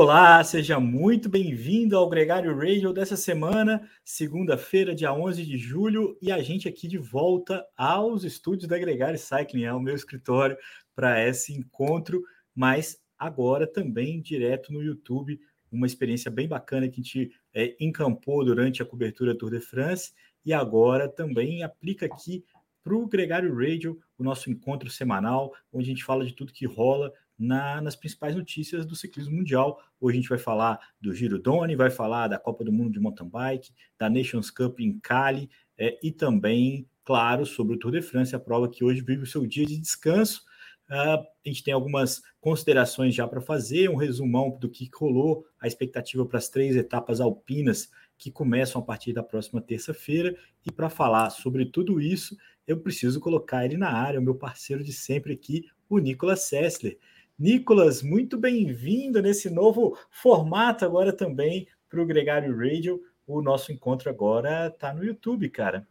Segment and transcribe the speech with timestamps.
[0.00, 6.30] Olá, seja muito bem-vindo ao Gregário Radio dessa semana, segunda-feira, dia 11 de julho, e
[6.30, 10.56] a gente aqui de volta aos estúdios da Gregário Cycling, ao meu escritório,
[10.94, 12.22] para esse encontro,
[12.54, 15.36] mas agora também direto no YouTube,
[15.68, 20.12] uma experiência bem bacana que a gente é, encampou durante a cobertura Tour de France
[20.44, 22.44] e agora também aplica aqui
[22.84, 26.66] para o Gregário Radio, o nosso encontro semanal, onde a gente fala de tudo que
[26.66, 29.80] rola na, nas principais notícias do ciclismo mundial.
[30.00, 33.00] Hoje a gente vai falar do Giro Doni, vai falar da Copa do Mundo de
[33.00, 38.02] Mountain Bike, da Nations Cup em Cali é, e também, claro, sobre o Tour de
[38.02, 40.42] France, a prova que hoje vive o seu dia de descanso.
[40.90, 45.66] Uh, a gente tem algumas considerações já para fazer, um resumão do que rolou, a
[45.66, 50.34] expectativa para as três etapas alpinas que começam a partir da próxima terça-feira.
[50.66, 54.82] E para falar sobre tudo isso, eu preciso colocar ele na área, o meu parceiro
[54.82, 56.98] de sempre aqui, o Nicolas Sessler.
[57.38, 63.00] Nicolas, muito bem-vindo nesse novo formato agora também para o Gregário Radio.
[63.24, 65.86] O nosso encontro agora está no YouTube, cara.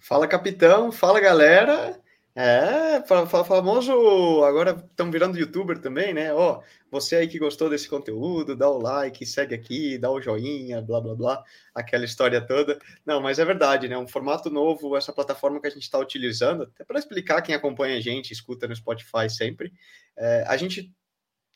[0.00, 0.90] Fala, capitão.
[0.90, 2.01] Fala, galera.
[2.34, 3.02] É,
[3.44, 6.32] famoso, agora estão virando youtuber também, né?
[6.32, 10.18] Ó, oh, você aí que gostou desse conteúdo, dá o like, segue aqui, dá o
[10.18, 11.44] joinha, blá blá blá,
[11.74, 12.78] aquela história toda.
[13.04, 13.98] Não, mas é verdade, né?
[13.98, 17.98] Um formato novo, essa plataforma que a gente está utilizando, até para explicar quem acompanha
[17.98, 19.70] a gente, escuta no Spotify sempre,
[20.16, 20.90] é, a gente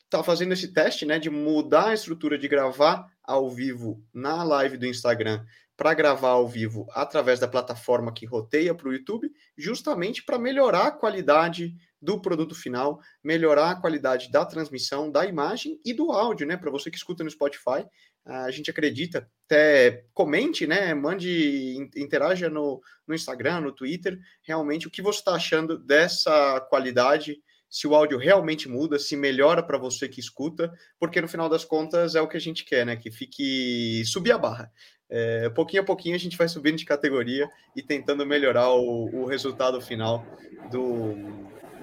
[0.04, 4.76] está fazendo esse teste, né, de mudar a estrutura de gravar ao vivo na live
[4.76, 5.42] do Instagram
[5.76, 10.86] para gravar ao vivo através da plataforma que roteia para o YouTube, justamente para melhorar
[10.86, 16.46] a qualidade do produto final, melhorar a qualidade da transmissão, da imagem e do áudio,
[16.46, 16.56] né?
[16.56, 17.84] Para você que escuta no Spotify,
[18.24, 20.94] a gente acredita, até comente, né?
[20.94, 27.36] Mande, interaja no, no Instagram, no Twitter, realmente o que você está achando dessa qualidade
[27.68, 31.64] se o áudio realmente muda, se melhora para você que escuta, porque no final das
[31.64, 32.96] contas é o que a gente quer, né?
[32.96, 34.72] Que fique subir a barra.
[35.08, 39.24] É, pouquinho a pouquinho a gente vai subindo de categoria e tentando melhorar o, o
[39.24, 40.26] resultado final
[40.70, 41.14] do,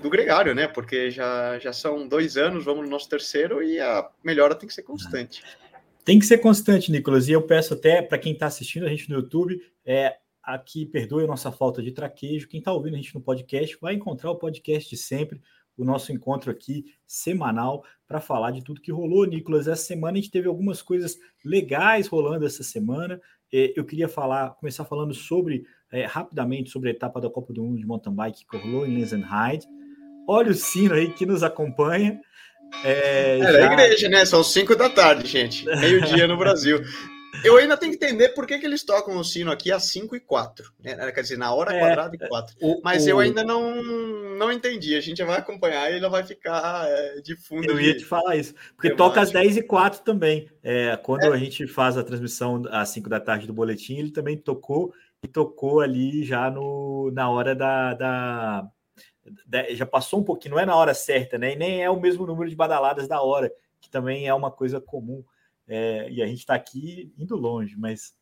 [0.02, 0.68] do gregário, né?
[0.68, 4.74] Porque já, já são dois anos, vamos no nosso terceiro e a melhora tem que
[4.74, 5.42] ser constante.
[6.04, 7.30] Tem que ser constante, Nicolas.
[7.30, 11.24] E eu peço até para quem está assistindo a gente no YouTube, é, aqui perdoe
[11.24, 12.50] a nossa falta de traquejo.
[12.50, 15.42] Quem está ouvindo a gente no podcast vai encontrar o podcast de sempre
[15.78, 19.68] o nosso encontro aqui semanal para falar de tudo que rolou, Nicolas.
[19.68, 23.20] Essa semana a gente teve algumas coisas legais rolando essa semana.
[23.52, 27.64] É, eu queria falar, começar falando sobre é, rapidamente sobre a etapa da Copa do
[27.64, 29.68] Mundo de mountain bike que rolou em Lenzenheide.
[30.28, 32.20] Olha o sino aí que nos acompanha.
[32.84, 33.70] É, é já...
[33.70, 34.26] a igreja, né?
[34.26, 35.66] São cinco da tarde, gente.
[35.80, 36.80] Meio-dia no Brasil.
[37.44, 40.16] Eu ainda tenho que entender por que, que eles tocam o sino aqui às 5
[40.16, 40.72] e 4.
[40.84, 41.12] Né?
[41.12, 42.56] Quer dizer, na hora é, quadrada e 4.
[42.62, 43.10] O, Mas o...
[43.10, 43.82] eu ainda não,
[44.36, 44.96] não entendi.
[44.96, 47.72] A gente vai acompanhar e ele vai ficar é, de fundo.
[47.72, 48.54] Eu ia te falar isso.
[48.76, 50.50] Porque toca às 10 e 4 também.
[50.62, 51.28] É, quando é.
[51.30, 54.94] a gente faz a transmissão às 5 da tarde do boletim, ele também tocou
[55.24, 58.68] e tocou ali já no, na hora da, da,
[59.48, 61.54] da, Já passou um pouquinho, não é na hora certa, né?
[61.54, 64.82] E nem é o mesmo número de badaladas da hora, que também é uma coisa
[64.82, 65.24] comum.
[65.68, 68.14] É, e a gente está aqui indo longe, mas.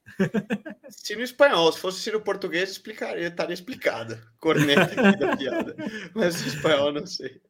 [0.90, 4.22] se no espanhol, se fosse no português, explicaria, estaria explicada.
[4.40, 5.76] Corneta da piada.
[6.14, 7.42] Mas no espanhol, não sei.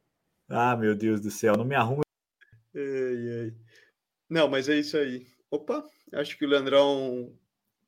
[0.48, 2.02] Ah, meu Deus do céu, não me arruma.
[2.74, 3.54] Ei, ei.
[4.28, 5.26] Não, mas é isso aí.
[5.50, 7.34] Opa, acho que o Leandrão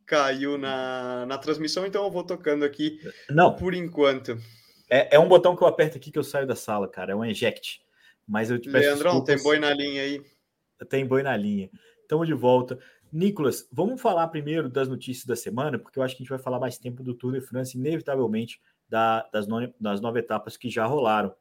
[0.07, 3.01] caiu na, na transmissão, então eu vou tocando aqui
[3.31, 3.57] não.
[3.57, 4.39] por enquanto.
[4.91, 7.13] É, é um botão que eu aperto aqui que eu saio da sala, cara.
[7.13, 7.81] É um eject.
[8.27, 10.23] Mas eu te Leandrão, tem boi na linha aí.
[10.89, 11.71] Tem boi na linha.
[12.05, 12.79] Estamos de volta.
[13.11, 16.39] Nicolas, vamos falar primeiro das notícias da semana, porque eu acho que a gente vai
[16.39, 20.69] falar mais tempo do Tour de France, inevitavelmente, da, das, nove, das nove etapas que
[20.69, 21.35] já rolaram.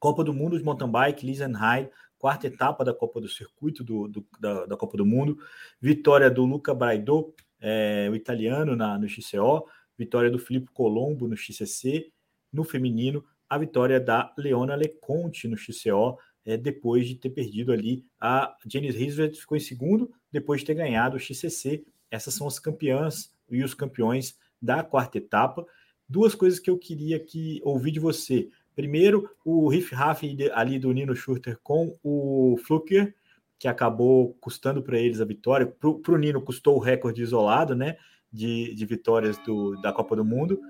[0.00, 1.88] Copa do Mundo de Mountain Bike, Lisenheim,
[2.18, 5.38] quarta etapa da Copa do Circuito do, do da, da, Copa do Mundo,
[5.80, 11.36] vitória do Luca Braido, é, o italiano na, no XCO, vitória do Filipe Colombo no
[11.36, 12.10] XCC,
[12.52, 18.06] no feminino, a vitória da Leona Leconte no XCO, é, depois de ter perdido ali
[18.20, 21.84] a Janice Risvet ficou em segundo, depois de ter ganhado o XCC.
[22.08, 25.66] Essas são as campeãs e os campeões da quarta etapa.
[26.08, 28.48] Duas coisas que eu queria que ouvir de você.
[28.76, 33.12] Primeiro, o riff raff ali do Nino Schurter com o Fluker,
[33.58, 35.66] que acabou custando para eles a vitória.
[35.66, 37.96] Para o Nino custou o recorde isolado, né?
[38.32, 40.60] De, de vitórias do, da Copa do Mundo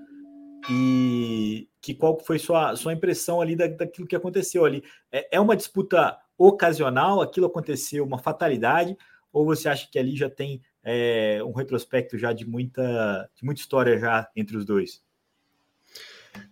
[0.69, 4.83] e que qual foi sua, sua impressão ali da, daquilo que aconteceu ali?
[5.11, 8.95] É, é uma disputa ocasional, aquilo aconteceu, uma fatalidade,
[9.31, 13.61] ou você acha que ali já tem é, um retrospecto já de muita, de muita
[13.61, 15.01] história já entre os dois?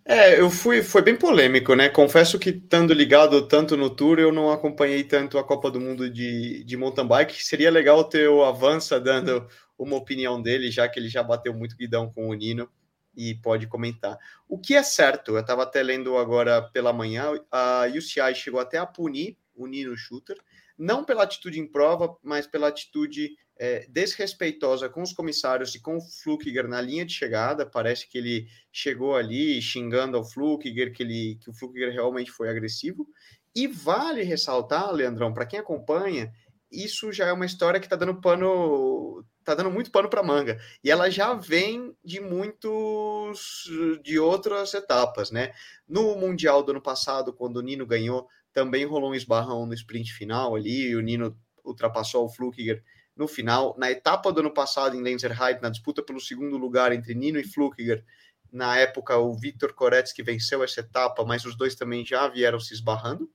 [0.04, 1.90] É, eu fui, foi bem polêmico, né?
[1.90, 6.10] Confesso que, estando ligado tanto no Tour, eu não acompanhei tanto a Copa do Mundo
[6.10, 7.44] de, de mountain bike.
[7.44, 9.48] Seria legal ter o Avança dando
[9.78, 12.70] uma opinião dele, já que ele já bateu muito guidão com o Nino
[13.16, 14.18] e pode comentar.
[14.48, 18.78] O que é certo, eu estava até lendo agora pela manhã, a UCI chegou até
[18.78, 20.38] a punir o Nino Shooter,
[20.78, 25.98] não pela atitude em prova, mas pela atitude é, desrespeitosa com os comissários e com
[25.98, 27.66] o Flukiger na linha de chegada.
[27.66, 32.50] Parece que ele chegou ali xingando ao Flukiger, que, ele, que o Flukiger realmente foi
[32.50, 33.08] agressivo.
[33.56, 36.32] E vale ressaltar, Leandrão, para quem acompanha,
[36.70, 40.60] isso já é uma história que está dando pano, tá dando muito pano para manga.
[40.84, 43.70] E ela já vem de muitos
[44.04, 45.54] de outras etapas, né?
[45.88, 50.12] No Mundial do ano passado, quando o Nino ganhou, também rolou um esbarrão no sprint
[50.14, 52.84] final ali, e o Nino ultrapassou o Flukiger
[53.16, 53.76] no final.
[53.78, 57.44] Na etapa do ano passado, em Lenzerheide, na disputa pelo segundo lugar entre Nino e
[57.44, 58.04] Flukiger,
[58.52, 62.74] na época o Victor Koretsky venceu essa etapa, mas os dois também já vieram se
[62.74, 63.30] esbarrando.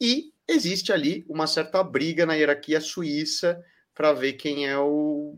[0.00, 3.62] E existe ali uma certa briga na hierarquia suíça
[3.96, 5.34] para ver quem é o.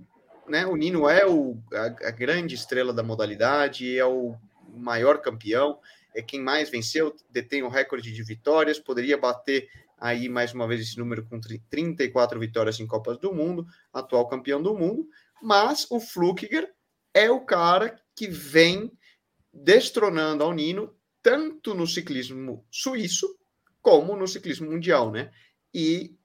[0.49, 4.35] Né, o Nino é o, a, a grande estrela da modalidade, é o
[4.75, 5.79] maior campeão,
[6.15, 9.69] é quem mais venceu, detém o recorde de vitórias, poderia bater
[9.99, 14.63] aí mais uma vez esse número com 34 vitórias em Copas do Mundo, atual campeão
[14.63, 15.07] do mundo,
[15.43, 16.73] mas o Flukiger
[17.13, 18.91] é o cara que vem
[19.53, 23.39] destronando ao Nino tanto no ciclismo suíço
[23.83, 25.31] como no ciclismo mundial, né?
[25.75, 26.18] E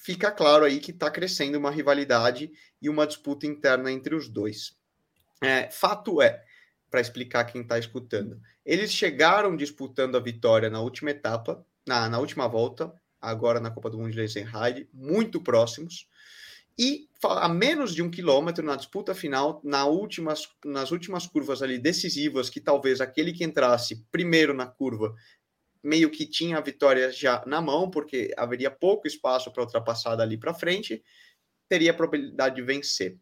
[0.00, 2.50] fica claro aí que está crescendo uma rivalidade
[2.80, 4.74] e uma disputa interna entre os dois.
[5.42, 6.42] É, fato é,
[6.90, 12.18] para explicar quem está escutando, eles chegaram disputando a vitória na última etapa, na, na
[12.18, 16.08] última volta, agora na Copa do Mundo de Leisenheide, muito próximos.
[16.78, 21.78] E a menos de um quilômetro na disputa final, na últimas, nas últimas curvas ali
[21.78, 25.14] decisivas, que talvez aquele que entrasse primeiro na curva
[25.82, 30.36] meio que tinha a vitória já na mão, porque haveria pouco espaço para ultrapassar ali
[30.36, 31.02] para frente,
[31.68, 33.16] teria a probabilidade de vencer.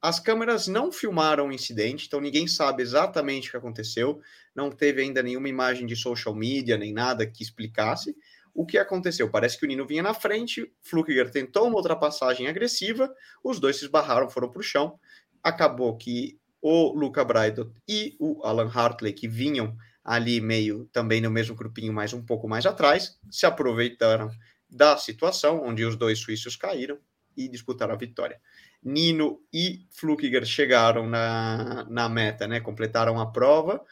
[0.00, 4.20] As câmeras não filmaram o incidente, então ninguém sabe exatamente o que aconteceu.
[4.54, 8.14] Não teve ainda nenhuma imagem de social media, nem nada que explicasse
[8.58, 9.30] o que aconteceu?
[9.30, 13.08] Parece que o Nino vinha na frente, Flukiger tentou uma ultrapassagem agressiva,
[13.42, 14.98] os dois se esbarraram, foram para o chão.
[15.40, 19.76] Acabou que o Luca Braidot e o Alan Hartley, que vinham
[20.08, 24.30] ali meio também no mesmo grupinho, mas um pouco mais atrás, se aproveitaram
[24.66, 26.98] da situação onde os dois suíços caíram
[27.36, 28.40] e disputaram a vitória.
[28.82, 32.58] Nino e Flukiger chegaram na, na meta, né?
[32.58, 33.84] Completaram a prova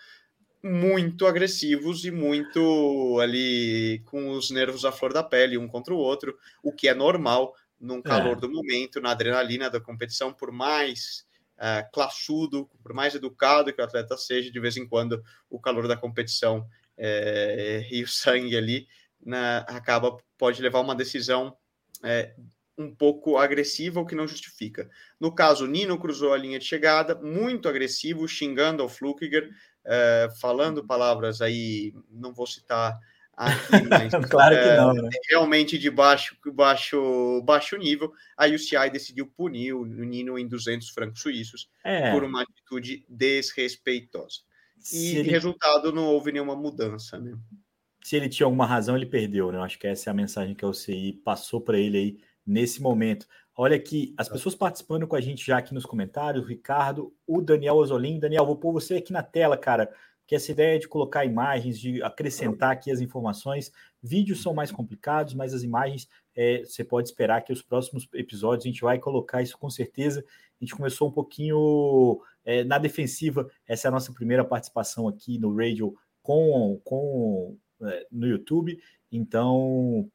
[0.62, 5.98] muito agressivos e muito ali com os nervos à flor da pele, um contra o
[5.98, 8.40] outro, o que é normal num calor é.
[8.40, 11.26] do momento, na adrenalina da competição, por mais
[11.58, 15.88] uh, classudo, por mais educado que o atleta seja, de vez em quando o calor
[15.88, 18.88] da competição é, e o sangue ali
[19.24, 21.56] na, acaba pode levar uma decisão
[22.02, 22.34] é,
[22.78, 24.88] um pouco agressiva, o que não justifica.
[25.18, 29.50] No caso, Nino cruzou a linha de chegada, muito agressivo, xingando ao Flukiger,
[29.84, 32.98] é, falando palavras aí, não vou citar
[33.36, 35.08] aqui, mas claro que é, não, né?
[35.28, 41.20] realmente de baixo, baixo, baixo nível, a UCI decidiu punir o Nino em 200 francos
[41.20, 42.10] suíços é.
[42.10, 44.40] por uma atitude desrespeitosa.
[44.92, 45.30] E ele...
[45.30, 47.36] resultado não houve nenhuma mudança, né?
[48.02, 49.58] Se ele tinha alguma razão, ele perdeu, né?
[49.58, 52.80] Eu acho que essa é a mensagem que a UCI passou para ele aí nesse
[52.80, 53.26] momento.
[53.56, 57.40] Olha aqui, as pessoas participando com a gente já aqui nos comentários, o Ricardo, o
[57.40, 58.20] Daniel Ozolim.
[58.20, 59.90] Daniel, vou pôr você aqui na tela, cara,
[60.26, 63.70] que essa ideia de colocar imagens, de acrescentar aqui as informações.
[64.02, 68.64] Vídeos são mais complicados, mas as imagens é, você pode esperar que os próximos episódios
[68.64, 70.24] a gente vai colocar isso com certeza.
[70.60, 75.38] A gente começou um pouquinho é, na defensiva, essa é a nossa primeira participação aqui
[75.38, 78.78] no Radio com, com é, no YouTube.
[79.12, 80.10] Então,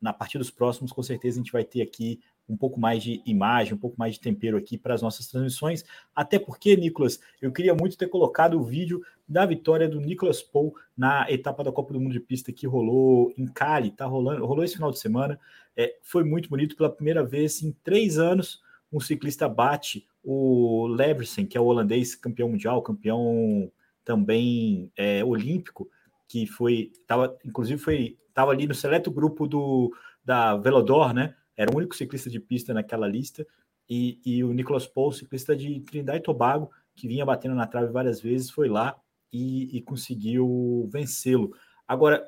[0.00, 3.20] na partir dos próximos, com certeza a gente vai ter aqui um pouco mais de
[3.26, 5.84] imagem, um pouco mais de tempero aqui para as nossas transmissões.
[6.14, 10.74] Até porque, Nicolas, eu queria muito ter colocado o vídeo da vitória do Nicolas Paul
[10.96, 14.64] na etapa da Copa do Mundo de Pista que rolou em Cali, tá rolando, rolou
[14.64, 15.38] esse final de semana.
[15.76, 18.60] É, foi muito bonito pela primeira vez em três anos.
[18.92, 23.70] Um ciclista bate o Leversen, que é o holandês campeão mundial, campeão
[24.04, 25.88] também é, olímpico,
[26.28, 29.92] que foi, tava, inclusive foi, estava ali no seleto grupo do
[30.24, 31.34] da Velodor, né?
[31.56, 33.46] era o único ciclista de pista naquela lista,
[33.88, 37.92] e, e o Nicolas Paul, ciclista de Trindade e Tobago, que vinha batendo na trave
[37.92, 38.96] várias vezes, foi lá
[39.32, 41.52] e, e conseguiu vencê-lo.
[41.86, 42.26] Agora,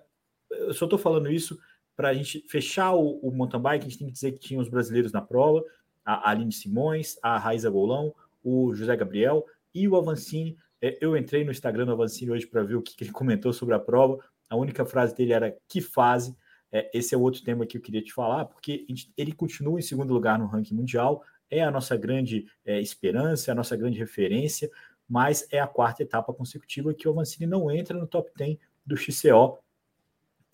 [0.51, 1.59] eu só estou falando isso
[1.97, 4.61] para a gente fechar o, o, mountain bike, a gente tem que dizer que tinha
[4.61, 5.65] os brasileiros na prova,
[6.05, 11.45] a Aline Simões, a Raiza Golão, o José Gabriel e o Avancini É, eu entrei
[11.45, 14.19] no Instagram do Avancini hoje para ver o que, que, ele comentou sobre a prova.
[14.49, 16.37] A única frase dele era que fase.
[16.71, 18.87] É, esse é outro tema que eu queria te falar, porque
[19.17, 23.55] ele continua em segundo lugar no ranking mundial, é a nossa grande é, esperança, a
[23.55, 24.71] nossa grande referência,
[25.09, 28.97] mas é a quarta etapa consecutiva que o Avancini não entra no top 10 do
[28.97, 29.59] XCO.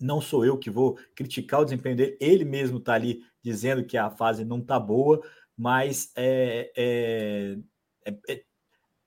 [0.01, 3.97] Não sou eu que vou criticar o desempenho dele, ele mesmo está ali dizendo que
[3.97, 5.21] a fase não está boa,
[5.57, 7.59] mas é, é,
[8.05, 8.45] é, é,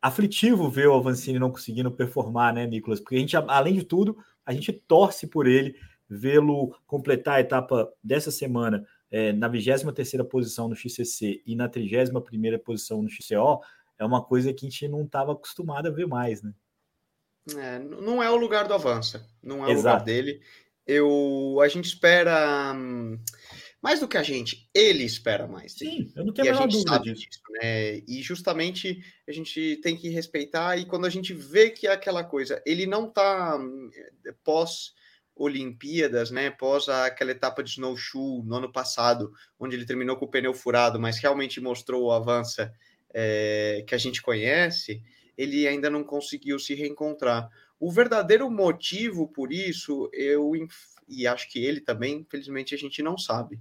[0.01, 3.00] aflitivo ver o Avancini não conseguindo performar, né, Nicolas?
[3.00, 5.75] Porque a gente, além de tudo, a gente torce por ele,
[6.10, 12.60] vê-lo completar a etapa dessa semana é, na 23 posição no XCC e na 31
[12.63, 13.62] posição no XCO,
[14.00, 16.54] é uma coisa que a gente não estava acostumado a ver mais, né?
[17.56, 19.88] É, não é o lugar do Avança, não é Exato.
[19.88, 20.42] o lugar dele.
[20.86, 23.20] Eu, a gente espera hum,
[23.82, 25.74] mais do que a gente, ele espera mais.
[25.74, 27.27] Sim, eu não tenho a, a gente sabe disso.
[27.30, 27.42] disso.
[27.62, 27.98] né?
[28.08, 32.24] E justamente a gente tem que respeitar e quando a gente vê que é aquela
[32.24, 33.89] coisa, ele não está hum,
[34.44, 34.94] pós
[35.39, 40.30] Olimpíadas, né, pós aquela etapa de snowshoe no ano passado, onde ele terminou com o
[40.30, 42.68] pneu furado, mas realmente mostrou o avanço
[43.13, 45.01] é, que a gente conhece,
[45.37, 47.49] ele ainda não conseguiu se reencontrar.
[47.79, 50.51] O verdadeiro motivo por isso, eu
[51.07, 53.59] e acho que ele também, infelizmente, a gente não sabe.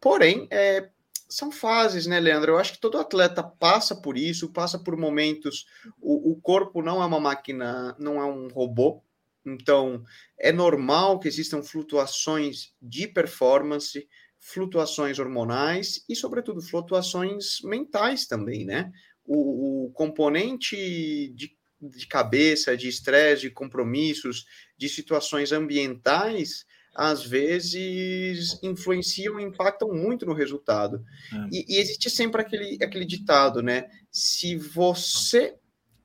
[0.00, 0.90] Porém, é,
[1.28, 2.52] são fases, né, Leandro?
[2.52, 5.66] Eu acho que todo atleta passa por isso, passa por momentos.
[6.00, 9.02] O, o corpo não é uma máquina, não é um robô,
[9.46, 10.02] então,
[10.36, 14.08] é normal que existam flutuações de performance,
[14.46, 18.92] flutuações hormonais e, sobretudo, flutuações mentais também, né?
[19.24, 24.46] O, o componente de, de cabeça, de estresse, de compromissos,
[24.78, 31.04] de situações ambientais, às vezes influenciam e impactam muito no resultado.
[31.32, 31.48] É.
[31.50, 33.90] E, e existe sempre aquele, aquele ditado, né?
[34.12, 35.56] Se você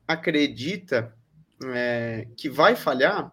[0.06, 1.16] acredita
[1.72, 3.32] é, que vai falhar,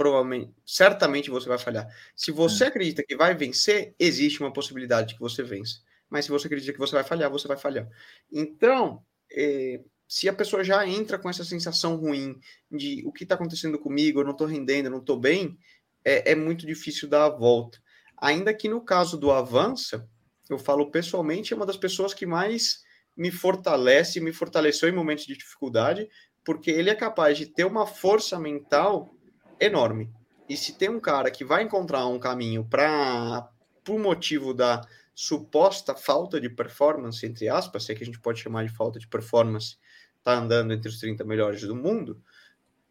[0.00, 1.86] provavelmente, certamente você vai falhar.
[2.16, 2.66] Se você é.
[2.68, 5.82] acredita que vai vencer, existe uma possibilidade de que você vença.
[6.08, 7.86] Mas se você acredita que você vai falhar, você vai falhar.
[8.32, 9.78] Então, é,
[10.08, 12.40] se a pessoa já entra com essa sensação ruim
[12.70, 15.58] de o que está acontecendo comigo, eu não estou rendendo, eu não estou bem,
[16.02, 17.78] é, é, muito difícil dar a volta.
[18.16, 20.08] Ainda que no caso do Avança,
[20.48, 22.80] eu falo pessoalmente, é uma das pessoas que mais
[23.14, 26.08] me fortalece, me fortaleceu em momentos de dificuldade,
[26.42, 29.14] porque ele é capaz de ter uma força mental
[29.60, 30.10] enorme.
[30.48, 33.48] E se tem um cara que vai encontrar um caminho para,
[33.84, 34.80] por motivo da
[35.14, 38.98] suposta falta de performance, entre aspas, se é que a gente pode chamar de falta
[38.98, 39.76] de performance,
[40.22, 42.20] tá andando entre os 30 melhores do mundo,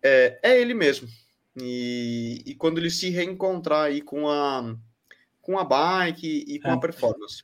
[0.02, 1.08] é, é ele mesmo.
[1.58, 4.76] E, e quando ele se reencontrar aí com a,
[5.42, 6.74] com a bike e com é.
[6.74, 7.44] a performance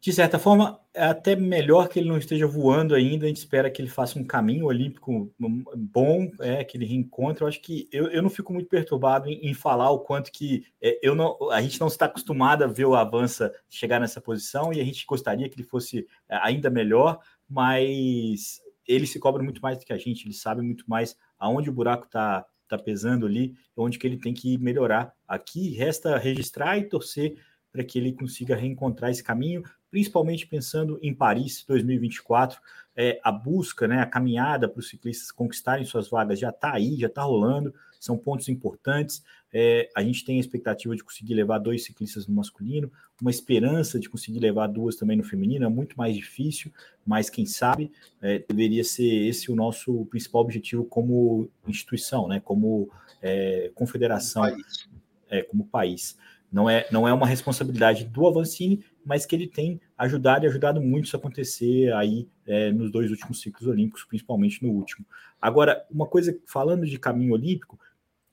[0.00, 3.24] de certa forma, é até melhor que ele não esteja voando ainda.
[3.24, 5.32] A gente espera que ele faça um caminho olímpico
[5.76, 7.42] bom, é, que ele reencontre.
[7.42, 10.64] Eu acho que eu, eu não fico muito perturbado em, em falar o quanto que
[10.80, 14.72] é, eu não, a gente não está acostumado a ver o Avança chegar nessa posição
[14.72, 19.60] e a gente gostaria que ele fosse é, ainda melhor, mas ele se cobra muito
[19.60, 20.26] mais do que a gente.
[20.26, 24.32] Ele sabe muito mais aonde o buraco está tá pesando ali, onde que ele tem
[24.32, 25.12] que melhorar.
[25.26, 27.34] Aqui resta registrar e torcer
[27.72, 32.60] para que ele consiga reencontrar esse caminho, principalmente pensando em Paris 2024.
[32.96, 36.96] É, a busca, né, a caminhada para os ciclistas conquistarem suas vagas já está aí,
[36.96, 39.22] já está rolando, são pontos importantes.
[39.52, 43.98] É, a gente tem a expectativa de conseguir levar dois ciclistas no masculino, uma esperança
[43.98, 46.72] de conseguir levar duas também no feminino, é muito mais difícil,
[47.06, 52.90] mas quem sabe é, deveria ser esse o nosso principal objetivo como instituição, né, como
[53.22, 54.88] é, confederação, como país.
[55.30, 56.18] É, como país.
[56.50, 60.80] Não é, não é uma responsabilidade do Avancini, mas que ele tem ajudado e ajudado
[60.80, 65.06] muito isso acontecer aí é, nos dois últimos ciclos olímpicos, principalmente no último.
[65.40, 67.78] Agora, uma coisa, falando de caminho olímpico,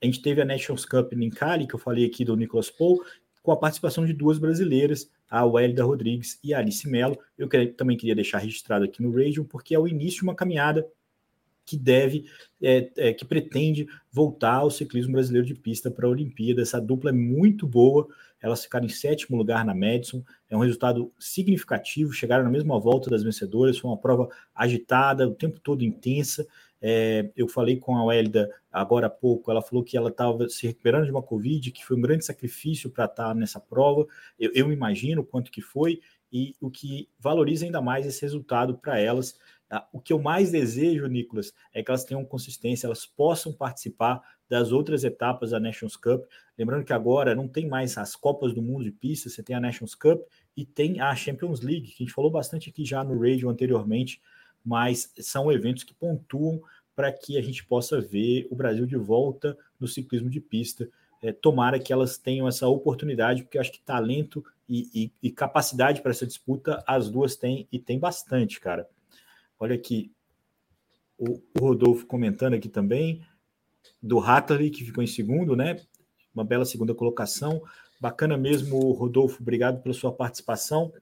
[0.02, 3.02] a gente teve a Nations Cup em Cali, que eu falei aqui do Nicolas Paul,
[3.42, 7.16] com a participação de duas brasileiras, a Wélida Rodrigues e a Alice Mello.
[7.38, 10.86] Eu também queria deixar registrado aqui no Radio, porque é o início de uma caminhada
[11.66, 12.24] que deve,
[12.62, 16.62] é, é, que pretende voltar ao ciclismo brasileiro de pista para a Olimpíada.
[16.62, 18.06] Essa dupla é muito boa,
[18.40, 23.10] elas ficaram em sétimo lugar na Madison, é um resultado significativo, chegaram na mesma volta
[23.10, 26.46] das vencedoras, foi uma prova agitada, o tempo todo intensa.
[26.80, 30.66] É, eu falei com a Wélida agora há pouco, ela falou que ela estava se
[30.66, 34.06] recuperando de uma Covid, que foi um grande sacrifício para estar nessa prova.
[34.38, 36.00] Eu, eu imagino quanto que foi,
[36.32, 39.38] e o que valoriza ainda mais esse resultado para elas?
[39.92, 44.70] O que eu mais desejo, Nicolas, é que elas tenham consistência, elas possam participar das
[44.70, 46.24] outras etapas da Nations Cup.
[46.56, 49.60] Lembrando que agora não tem mais as Copas do Mundo de pista, você tem a
[49.60, 50.22] Nations Cup
[50.56, 54.20] e tem a Champions League, que a gente falou bastante aqui já no radio anteriormente,
[54.64, 56.60] mas são eventos que pontuam
[56.94, 60.88] para que a gente possa ver o Brasil de volta no ciclismo de pista.
[61.22, 65.30] É, tomara que elas tenham essa oportunidade, porque eu acho que talento e, e, e
[65.30, 68.88] capacidade para essa disputa as duas têm e tem bastante, cara.
[69.58, 70.12] Olha aqui,
[71.18, 73.22] o, o Rodolfo comentando aqui também
[74.02, 75.80] do Hatley, que ficou em segundo, né?
[76.34, 77.62] Uma bela segunda colocação.
[78.00, 79.40] Bacana mesmo, Rodolfo.
[79.40, 80.92] Obrigado pela sua participação.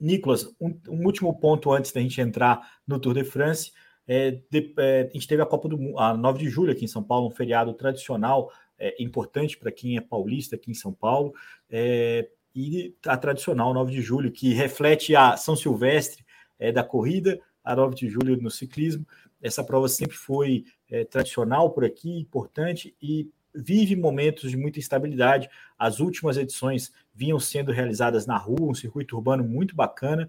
[0.00, 3.72] Nicolas, um, um último ponto antes da gente entrar no Tour de France.
[4.06, 6.84] É, de, é, a gente teve a Copa do Mundo, a 9 de julho aqui
[6.84, 10.92] em São Paulo, um feriado tradicional, é, importante para quem é paulista aqui em São
[10.92, 11.32] Paulo,
[11.70, 16.24] é, e a tradicional 9 de julho, que reflete a São Silvestre
[16.58, 19.06] é, da corrida, a 9 de julho no ciclismo.
[19.40, 25.48] Essa prova sempre foi é, tradicional por aqui, importante, e vive momentos de muita instabilidade.
[25.78, 30.28] As últimas edições vinham sendo realizadas na rua, um circuito urbano muito bacana,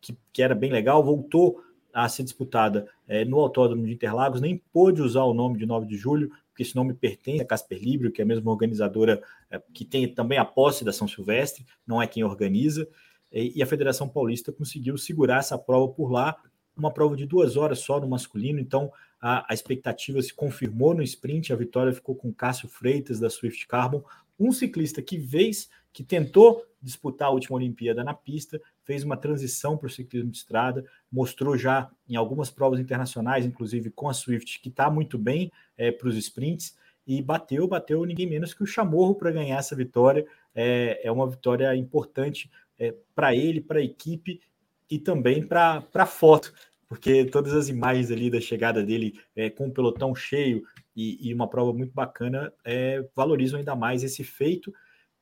[0.00, 4.62] que, que era bem legal, voltou a ser disputada é, no Autódromo de Interlagos, nem
[4.72, 8.12] pôde usar o nome de 9 de julho, porque esse nome pertence a Casper Libro,
[8.12, 12.00] que é a mesma organizadora é, que tem também a posse da São Silvestre, não
[12.00, 12.86] é quem organiza,
[13.32, 16.36] e, a Federação Paulista conseguiu segurar essa prova por lá,
[16.76, 21.02] uma prova de duas horas só no masculino, então a, a expectativa se confirmou no
[21.02, 24.02] sprint, a vitória ficou com Cássio Freitas da Swift Carbon,
[24.38, 29.76] um ciclista que vez que tentou disputar a última Olimpíada na pista, fez uma transição
[29.76, 34.60] para o ciclismo de estrada, mostrou já em algumas provas internacionais, inclusive com a Swift,
[34.60, 38.66] que está muito bem é, para os sprints, e bateu, bateu ninguém menos que o
[38.66, 40.26] Chamorro para ganhar essa vitória.
[40.54, 44.40] É, é uma vitória importante é, para ele, para a equipe
[44.90, 46.52] e também para a foto,
[46.88, 50.62] porque todas as imagens ali da chegada dele é, com o pelotão cheio
[50.94, 54.72] e, e uma prova muito bacana é, valorizam ainda mais esse feito.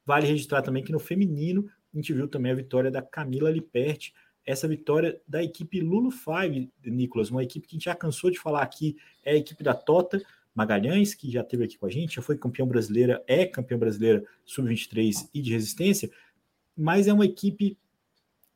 [0.05, 4.13] Vale registrar também que no feminino a gente viu também a vitória da Camila Liperti,
[4.45, 8.39] essa vitória da equipe Lulu Five, Nicolas, uma equipe que a gente já cansou de
[8.39, 10.21] falar aqui, é a equipe da Tota
[10.55, 14.25] Magalhães, que já esteve aqui com a gente, já foi campeã brasileira, é campeã brasileira
[14.45, 16.11] sub-23 e de resistência,
[16.77, 17.79] mas é uma equipe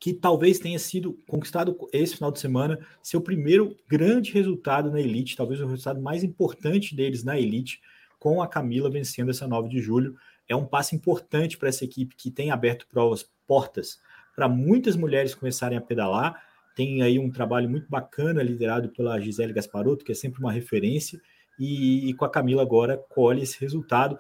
[0.01, 5.37] que talvez tenha sido conquistado esse final de semana seu primeiro grande resultado na elite,
[5.37, 7.81] talvez o resultado mais importante deles na elite,
[8.19, 10.17] com a Camila vencendo essa 9 de julho
[10.49, 14.01] é um passo importante para essa equipe que tem aberto provas, portas
[14.35, 16.43] para muitas mulheres começarem a pedalar.
[16.75, 21.21] Tem aí um trabalho muito bacana liderado pela Gisele Gasparotto, que é sempre uma referência,
[21.59, 24.19] e, e com a Camila agora colhe esse resultado.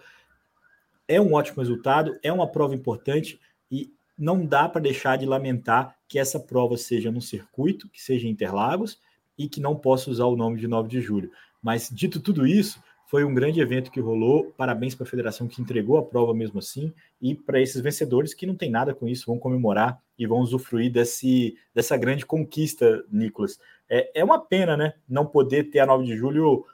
[1.07, 5.97] É um ótimo resultado, é uma prova importante e não dá para deixar de lamentar
[6.09, 8.99] que essa prova seja no circuito, que seja em Interlagos
[9.37, 11.31] e que não possa usar o nome de 9 de julho.
[11.63, 14.53] Mas dito tudo isso, foi um grande evento que rolou.
[14.57, 16.93] Parabéns para a federação que entregou a prova mesmo assim.
[17.23, 20.93] E para esses vencedores que não tem nada com isso, vão comemorar e vão usufruir
[20.93, 23.59] desse, dessa grande conquista, Nicolas.
[23.89, 24.93] É, é uma pena, né?
[25.09, 26.67] Não poder ter a 9 de julho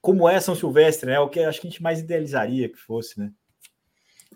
[0.00, 1.18] como é São Silvestre, né?
[1.18, 3.32] O que acho que a gente mais idealizaria que fosse, né?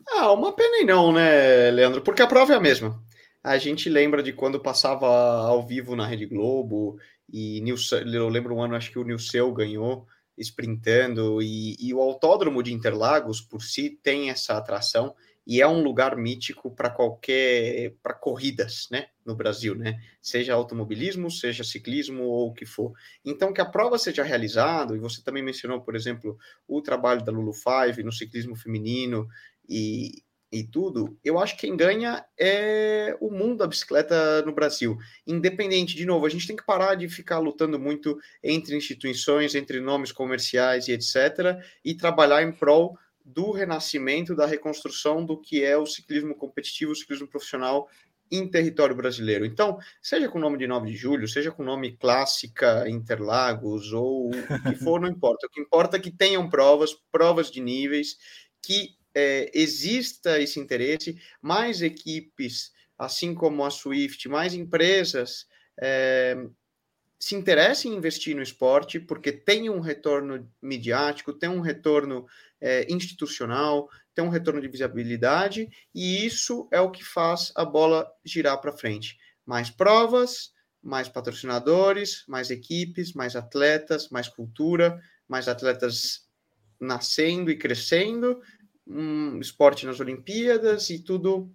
[0.09, 2.03] Ah, uma pena e não, né, Leandro?
[2.03, 3.03] Porque a prova é a mesma.
[3.43, 6.99] A gente lembra de quando passava ao vivo na Rede Globo
[7.33, 7.63] e
[8.13, 12.73] eu lembro um ano, acho que o Nilceu ganhou sprintando, e, e o Autódromo de
[12.73, 15.15] Interlagos, por si, tem essa atração
[15.47, 19.99] e é um lugar mítico para qualquer para corridas, né, no Brasil, né?
[20.21, 22.93] Seja automobilismo, seja ciclismo ou o que for.
[23.25, 27.33] Então que a prova seja realizada, e você também mencionou, por exemplo, o trabalho da
[27.33, 29.29] Lulu Five no ciclismo feminino
[29.69, 30.23] e
[30.55, 34.97] e tudo, eu acho que quem ganha é o mundo da bicicleta no Brasil.
[35.27, 39.81] Independente, de novo, a gente tem que parar de ficar lutando muito entre instituições, entre
[39.81, 45.77] nomes comerciais e etc., e trabalhar em prol do renascimento, da reconstrução do que é
[45.77, 47.89] o ciclismo competitivo, o ciclismo profissional
[48.31, 49.45] em território brasileiro.
[49.45, 53.93] Então, seja com o nome de 9 de julho, seja com o nome Clássica Interlagos
[53.93, 55.47] ou o que for, não importa.
[55.47, 58.17] O que importa é que tenham provas, provas de níveis,
[58.63, 65.47] que é, exista esse interesse, mais equipes, assim como a Swift, mais empresas
[65.81, 66.37] é,
[67.19, 72.27] se interessem em investir no esporte, porque tem um retorno midiático, tem um retorno
[72.61, 78.07] é, institucional, tem um retorno de visibilidade, e isso é o que faz a bola
[78.25, 79.17] girar para frente.
[79.47, 86.29] Mais provas, mais patrocinadores, mais equipes, mais atletas, mais cultura, mais atletas
[86.79, 88.41] nascendo e crescendo,
[88.87, 91.51] um esporte nas Olimpíadas e tudo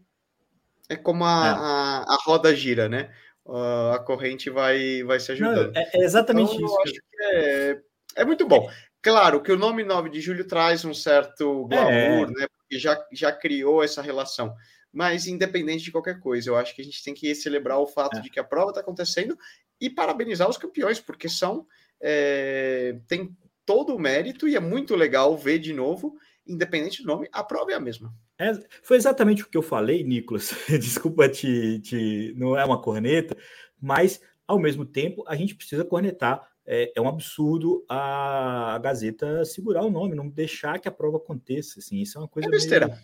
[0.90, 1.50] é como a, é.
[1.52, 3.14] a, a, roda gira, né?
[3.46, 5.74] Uh, a corrente vai, vai se ajudando.
[5.74, 6.76] Não, é, é, exatamente então, isso.
[6.76, 7.82] Eu acho que é,
[8.18, 8.70] é muito bom.
[9.02, 12.32] Claro que o nome 9 de julho traz um certo glamour, é.
[12.32, 12.48] né?
[12.58, 14.54] Porque já, já criou essa relação.
[14.92, 18.18] Mas, independente de qualquer coisa, eu acho que a gente tem que celebrar o fato
[18.18, 18.22] é.
[18.22, 19.38] de que a prova está acontecendo
[19.80, 21.66] e parabenizar os campeões, porque são
[22.02, 26.18] é, tem todo o mérito e é muito legal ver de novo,
[26.50, 28.14] independente do nome, a prova é a mesma.
[28.38, 30.54] É, foi exatamente o que eu falei, Nicolas.
[30.68, 32.34] Desculpa te, te.
[32.36, 33.38] Não é uma corneta,
[33.80, 36.48] mas ao mesmo tempo a gente precisa cornetar.
[36.66, 41.18] É, é um absurdo a, a, Gazeta segurar o nome, não deixar que a prova
[41.18, 41.80] aconteça.
[41.80, 42.48] Assim, isso é uma coisa.
[42.48, 42.88] É besteira.
[42.88, 43.00] Meio...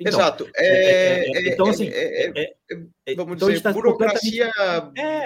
[0.00, 0.48] Então, Exato.
[0.56, 1.90] É, é, é, então, assim.
[3.14, 4.50] vamos então dizer, tá burocracia,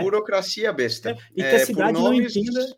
[0.03, 1.17] burocracia besta.
[1.37, 2.35] e que a cidade nomes...
[2.35, 2.75] não entenda é,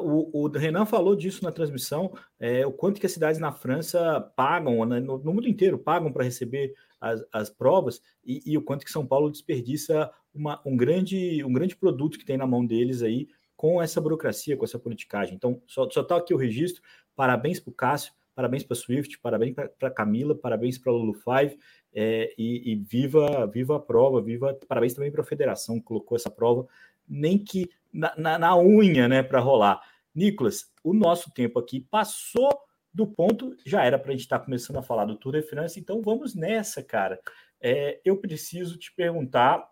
[0.00, 4.20] o, o, Renan falou disso na transmissão, é, o quanto que as cidades na França
[4.34, 8.62] pagam, né, no, no, mundo inteiro, pagam para receber as, as provas, e, e, o
[8.62, 12.64] quanto que São Paulo desperdiça uma, um, grande, um grande produto que tem na mão
[12.64, 15.34] deles aí com essa burocracia, com essa politicagem.
[15.34, 16.82] Então, só está aqui o registro.
[17.14, 20.94] Parabéns para o Cássio, parabéns para a Swift, parabéns para a Camila, parabéns para a
[20.94, 21.58] Lulu Five,
[21.94, 26.14] é, e, e, viva, viva a prova, viva, parabéns também para a federação que colocou
[26.16, 26.66] essa prova,
[27.08, 29.80] nem que na, na, na unha, né, para rolar.
[30.14, 32.48] Nicolas, o nosso tempo aqui passou
[32.92, 35.42] do ponto, já era para a gente estar tá começando a falar do Tour de
[35.42, 37.20] France, então vamos nessa, cara.
[37.60, 39.70] É, eu preciso te perguntar.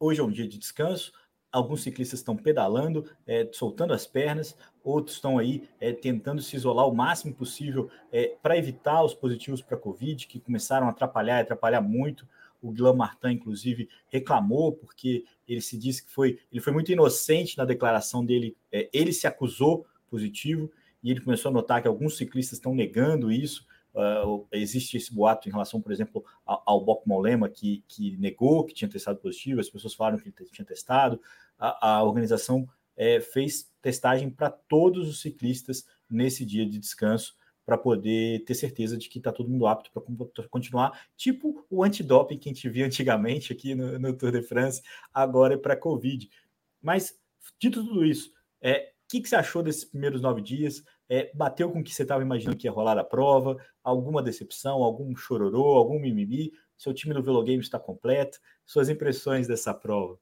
[0.00, 1.12] Hoje é um dia de descanso,
[1.50, 6.88] alguns ciclistas estão pedalando, é, soltando as pernas, outros estão aí é, tentando se isolar
[6.88, 11.40] o máximo possível é, para evitar os positivos para a Covid, que começaram a atrapalhar,
[11.40, 12.28] atrapalhar muito
[12.60, 17.56] o Guilherme Martin, inclusive, reclamou porque ele se disse que foi, ele foi muito inocente
[17.56, 20.70] na declaração dele, é, ele se acusou positivo
[21.02, 23.66] e ele começou a notar que alguns ciclistas estão negando isso.
[23.94, 28.64] Uh, existe esse boato em relação, por exemplo, ao, ao Boc Molema, que, que negou
[28.64, 31.20] que tinha testado positivo, as pessoas falaram que ele tinha testado.
[31.58, 37.37] A, a organização é, fez testagem para todos os ciclistas nesse dia de descanso
[37.68, 42.38] para poder ter certeza de que está todo mundo apto para continuar, tipo o antidoping
[42.38, 44.80] que a gente via antigamente aqui no, no Tour de France,
[45.12, 46.30] agora é para Covid.
[46.80, 47.20] Mas,
[47.60, 50.82] dito tudo isso, é, o que, que, você achou desses primeiros nove dias?
[51.10, 53.58] É, bateu com o que você estava imaginando que ia rolar a prova?
[53.84, 56.52] Alguma decepção, algum chororô, algum mimimi?
[56.74, 58.38] Seu time no Velo Games está completo?
[58.64, 60.18] Suas impressões dessa prova?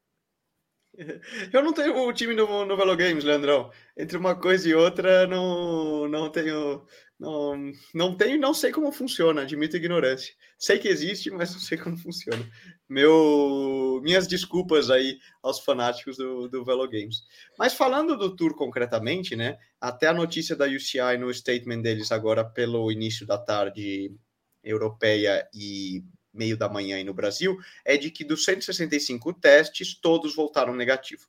[1.52, 3.70] Eu não tenho o time no, no Velo Games, Leandrão.
[3.96, 6.84] Entre uma coisa e outra, não, não tenho
[7.18, 10.34] não, não tenho, não sei como funciona, admito ignorância.
[10.58, 12.46] Sei que existe, mas não sei como funciona.
[12.88, 17.22] Meu, minhas desculpas aí aos fanáticos do, do Velo Games.
[17.58, 19.58] Mas falando do tour concretamente, né?
[19.80, 24.14] Até a notícia da UCI no statement deles agora pelo início da tarde
[24.62, 30.34] europeia e meio da manhã aí no Brasil, é de que dos 165 testes, todos
[30.34, 31.26] voltaram negativo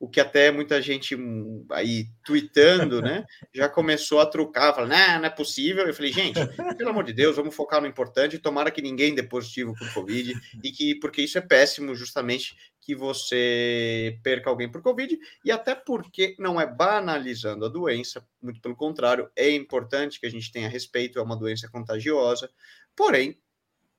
[0.00, 5.18] o que até muita gente hum, aí tweetando, né, já começou a trucar, falando, não,
[5.18, 5.86] não é possível.
[5.86, 6.40] Eu falei, gente,
[6.78, 10.32] pelo amor de Deus, vamos focar no importante, tomara que ninguém dê positivo por Covid,
[10.64, 15.74] e que, porque isso é péssimo, justamente, que você perca alguém por Covid, e até
[15.74, 20.66] porque não é banalizando a doença, muito pelo contrário, é importante que a gente tenha
[20.66, 22.50] respeito, é uma doença contagiosa,
[22.96, 23.38] porém,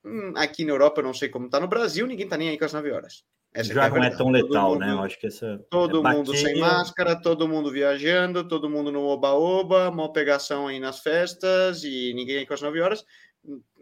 [0.03, 2.57] hum, aqui na Europa, eu não sei como está no Brasil, ninguém está nem aí
[2.57, 3.23] com as 9 horas.
[3.53, 4.85] Essa já é não é tão letal, né?
[4.85, 5.01] mundo, né?
[5.01, 5.59] Eu acho que essa.
[5.69, 10.79] Todo é mundo sem máscara, todo mundo viajando, todo mundo no oba-oba, mal pegação aí
[10.79, 13.05] nas festas e ninguém aí com as 9 horas.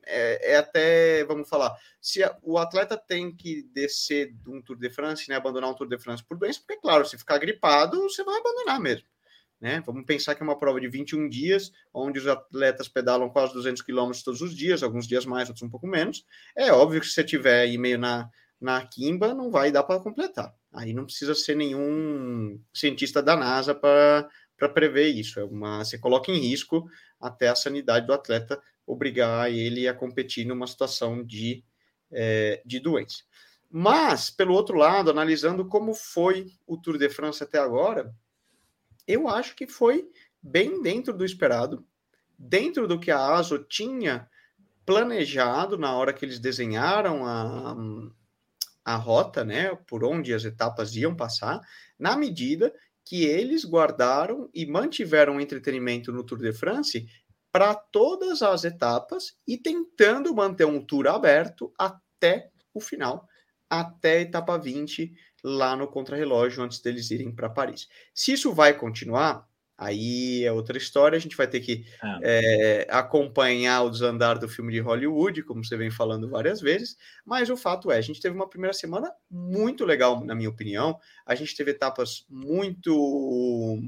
[0.06, 4.76] É, é, até, vamos falar, se a, o atleta tem que descer de um Tour
[4.76, 8.02] de France, né, abandonar um Tour de France por doença, porque, claro, se ficar gripado,
[8.04, 9.08] você vai abandonar mesmo.
[9.62, 9.84] Né?
[9.86, 13.84] Vamos pensar que é uma prova de 21 dias, onde os atletas pedalam quase 200
[13.84, 16.26] quilômetros todos os dias, alguns dias mais, outros um pouco menos.
[16.56, 18.30] É óbvio que se você tiver aí meio na,
[18.60, 20.54] na Kimba não vai dar para completar.
[20.74, 24.30] Aí não precisa ser nenhum cientista da NASA para
[24.74, 25.40] prever isso.
[25.40, 26.88] É uma, você coloca em risco
[27.20, 31.64] até a sanidade do atleta, obrigar ele a competir numa situação de,
[32.12, 33.24] é, de doença.
[33.72, 38.14] Mas, pelo outro lado, analisando como foi o Tour de France até agora,
[39.08, 40.10] eu acho que foi
[40.42, 41.86] bem dentro do esperado,
[42.38, 44.28] dentro do que a ASO tinha
[44.86, 47.76] planejado na hora que eles desenharam a,
[48.90, 51.62] a rota, né, por onde as etapas iam passar,
[51.98, 52.74] na medida
[53.06, 57.08] que eles guardaram e mantiveram entretenimento no Tour de France
[57.52, 63.28] para todas as etapas e tentando manter um tour aberto até o final,
[63.70, 67.88] até a etapa 20, lá no contrarrelógio, antes deles irem para Paris.
[68.14, 69.48] Se isso vai continuar,
[69.80, 71.86] Aí é outra história, a gente vai ter que
[72.22, 72.84] é.
[72.84, 77.50] É, acompanhar o desandar do filme de Hollywood, como você vem falando várias vezes, mas
[77.50, 81.00] o fato é, a gente teve uma primeira semana muito legal, na minha opinião.
[81.26, 83.80] A gente teve etapas muito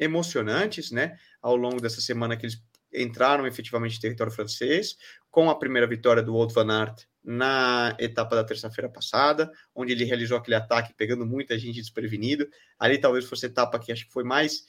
[0.00, 1.18] emocionantes, né?
[1.42, 4.96] Ao longo dessa semana que eles entraram efetivamente em território francês,
[5.30, 10.04] com a primeira vitória do Wout van Aert na etapa da terça-feira passada, onde ele
[10.04, 12.48] realizou aquele ataque pegando muita gente desprevenido.
[12.78, 14.64] Ali talvez fosse a etapa que acho que foi mais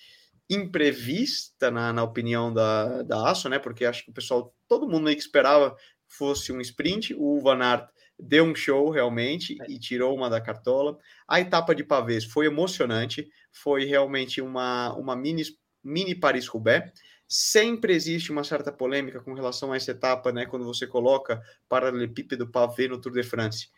[0.49, 3.60] imprevista, na, na opinião da, da ASO, né?
[3.60, 5.75] Porque acho que o pessoal, todo mundo meio que esperava
[6.08, 7.15] fosse um sprint.
[7.17, 10.97] O Van Aert deu um show realmente e tirou uma da cartola.
[11.27, 15.43] A etapa de pavês foi emocionante, foi realmente uma, uma mini,
[15.84, 16.91] mini Paris-Roubaix.
[17.27, 20.45] Sempre existe uma certa polêmica com relação a essa etapa, né?
[20.45, 23.69] Quando você coloca paralelepípedo pavê no Tour de France.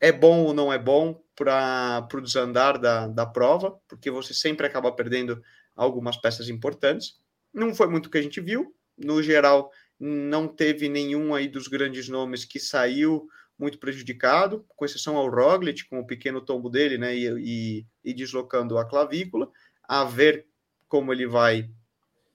[0.00, 4.66] É bom ou não é bom para o desandar da, da prova, porque você sempre
[4.66, 5.40] acaba perdendo
[5.76, 7.20] algumas peças importantes.
[7.52, 8.74] Não foi muito o que a gente viu.
[8.96, 15.16] No geral, não teve nenhum aí dos grandes nomes que saiu muito prejudicado, com exceção
[15.16, 19.48] ao Roglic, com o pequeno tombo dele, né, e, e, e deslocando a clavícula,
[19.84, 20.46] a ver
[20.88, 21.70] como ele vai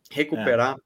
[0.10, 0.78] recuperar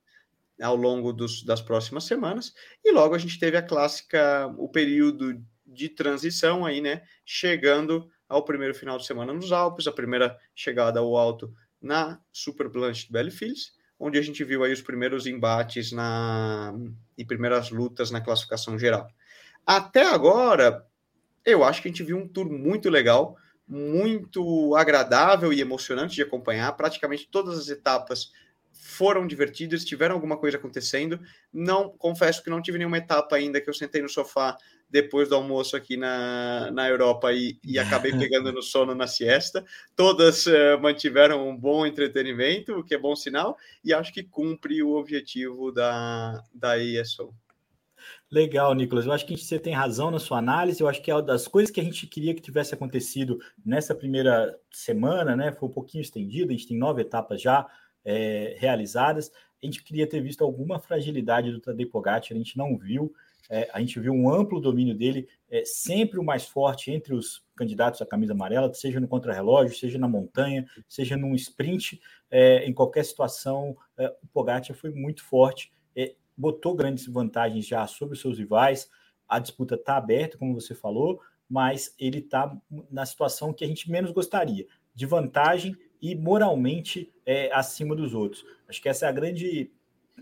[0.59, 0.65] é.
[0.65, 2.53] ao longo dos, das próximas semanas.
[2.83, 7.03] E logo a gente teve a clássica, o período de transição aí, né?
[7.25, 12.69] Chegando ao primeiro final de semana nos Alpes, a primeira chegada ao alto na Super
[12.69, 16.73] Blanche de Bellefields, onde a gente viu aí os primeiros embates na,
[17.17, 19.07] e primeiras lutas na classificação geral.
[19.65, 20.85] Até agora,
[21.45, 23.35] eu acho que a gente viu um tour muito legal,
[23.67, 26.71] muito agradável e emocionante de acompanhar.
[26.73, 28.31] Praticamente todas as etapas
[28.71, 31.19] foram divertidas, tiveram alguma coisa acontecendo.
[31.53, 34.57] Não confesso que não tive nenhuma etapa ainda que eu sentei no sofá
[34.91, 39.63] depois do almoço aqui na, na Europa e, e acabei pegando no sono na siesta.
[39.95, 44.83] Todas uh, mantiveram um bom entretenimento, o que é bom sinal, e acho que cumpre
[44.83, 47.33] o objetivo da, da ESO.
[48.29, 49.05] Legal, Nicolas.
[49.05, 50.81] Eu acho que você tem razão na sua análise.
[50.81, 53.93] Eu acho que é uma das coisas que a gente queria que tivesse acontecido nessa
[53.95, 55.51] primeira semana, né?
[55.51, 57.67] Foi um pouquinho estendido, a gente tem nove etapas já
[58.03, 59.31] é, realizadas.
[59.61, 63.13] A gente queria ter visto alguma fragilidade do Tadej Pogacar, a gente não viu.
[63.49, 67.43] É, a gente viu um amplo domínio dele, é, sempre o mais forte entre os
[67.55, 72.73] candidatos à camisa amarela, seja no contrarrelógio, seja na montanha, seja num sprint, é, em
[72.73, 78.21] qualquer situação, é, o Pogacar foi muito forte, é, botou grandes vantagens já sobre os
[78.21, 78.89] seus rivais,
[79.27, 82.55] a disputa está aberta, como você falou, mas ele está
[82.89, 88.43] na situação que a gente menos gostaria, de vantagem e moralmente é, acima dos outros.
[88.67, 89.71] Acho que essa é a grande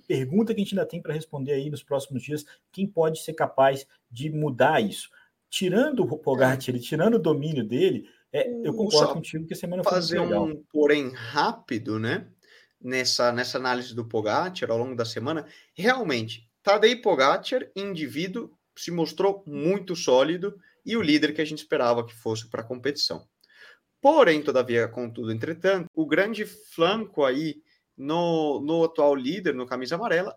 [0.10, 3.34] pergunta que a gente ainda tem para responder aí nos próximos dias: quem pode ser
[3.34, 5.08] capaz de mudar isso?
[5.52, 6.80] Tirando o Pogacar, é.
[6.80, 10.46] tirando o domínio dele, é, eu concordo contigo que a semana foi fazer legal.
[10.46, 12.28] um porém rápido, né?
[12.82, 15.46] Nessa, nessa análise do Pogacar ao longo da semana,
[15.76, 22.06] realmente, Tadej Pogacar, indivíduo, se mostrou muito sólido e o líder que a gente esperava
[22.06, 23.28] que fosse para a competição.
[24.02, 27.62] Porém, todavia, contudo, entretanto, o grande flanco aí
[28.00, 30.34] no, no atual líder, no camisa amarela,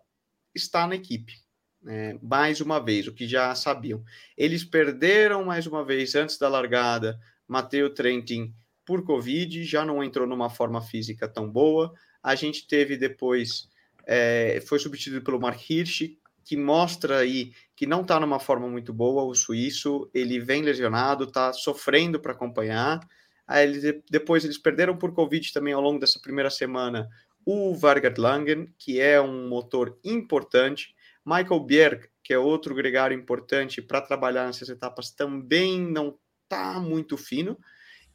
[0.52, 1.32] está na equipe.
[1.80, 2.18] Né?
[2.20, 4.02] Mais uma vez, o que já sabiam.
[4.36, 8.52] Eles perderam mais uma vez antes da largada Mateu Trentin
[8.84, 11.92] por Covid, já não entrou numa forma física tão boa.
[12.20, 13.68] A gente teve depois,
[14.04, 18.92] é, foi substituído pelo Mark Hirsch, que mostra aí que não está numa forma muito
[18.92, 19.22] boa.
[19.22, 22.98] O suíço, ele vem lesionado, está sofrendo para acompanhar.
[23.46, 27.08] Aí depois eles perderam por Covid também ao longo dessa primeira semana
[27.44, 33.82] o Vargas Langen, que é um motor importante, Michael Bjerg, que é outro gregário importante
[33.82, 37.58] para trabalhar nessas etapas, também não está muito fino.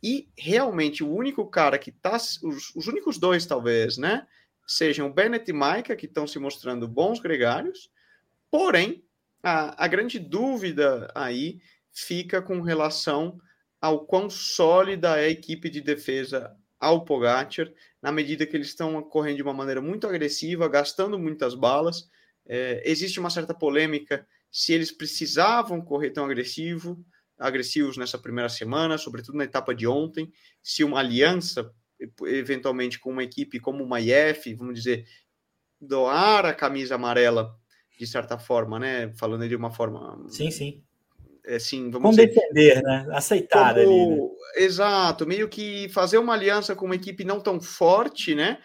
[0.01, 4.27] E realmente o único cara que está, os, os, únicos dois talvez, né,
[4.65, 7.89] sejam Bennett e Maika, que estão se mostrando bons gregários,
[8.51, 9.03] porém,
[9.41, 11.59] a, a grande dúvida aí
[11.91, 13.39] fica com relação
[13.81, 17.71] ao quão sólida é a equipe de defesa ao Pogacar,
[18.07, 22.09] na medida que eles estão correndo de uma maneira muito agressiva, gastando muitas balas.
[22.45, 27.05] É, existe uma certa polêmica se eles precisavam correr tão agressivo,
[27.37, 30.31] agressivos nessa primeira semana, sobretudo na etapa de ontem,
[30.63, 31.69] se uma aliança,
[32.27, 35.05] eventualmente com uma equipe como uma IF, vamos dizer,
[35.81, 37.59] doar a camisa amarela
[37.99, 39.13] de certa forma, né?
[39.17, 40.25] Falando de uma forma.
[40.29, 40.86] Sim, sim
[41.55, 43.07] assim, vamos Como dizer, defender, né?
[43.11, 44.21] Aceitar como, ali.
[44.21, 44.29] Né?
[44.57, 48.59] Exato, meio que fazer uma aliança com uma equipe não tão forte, né?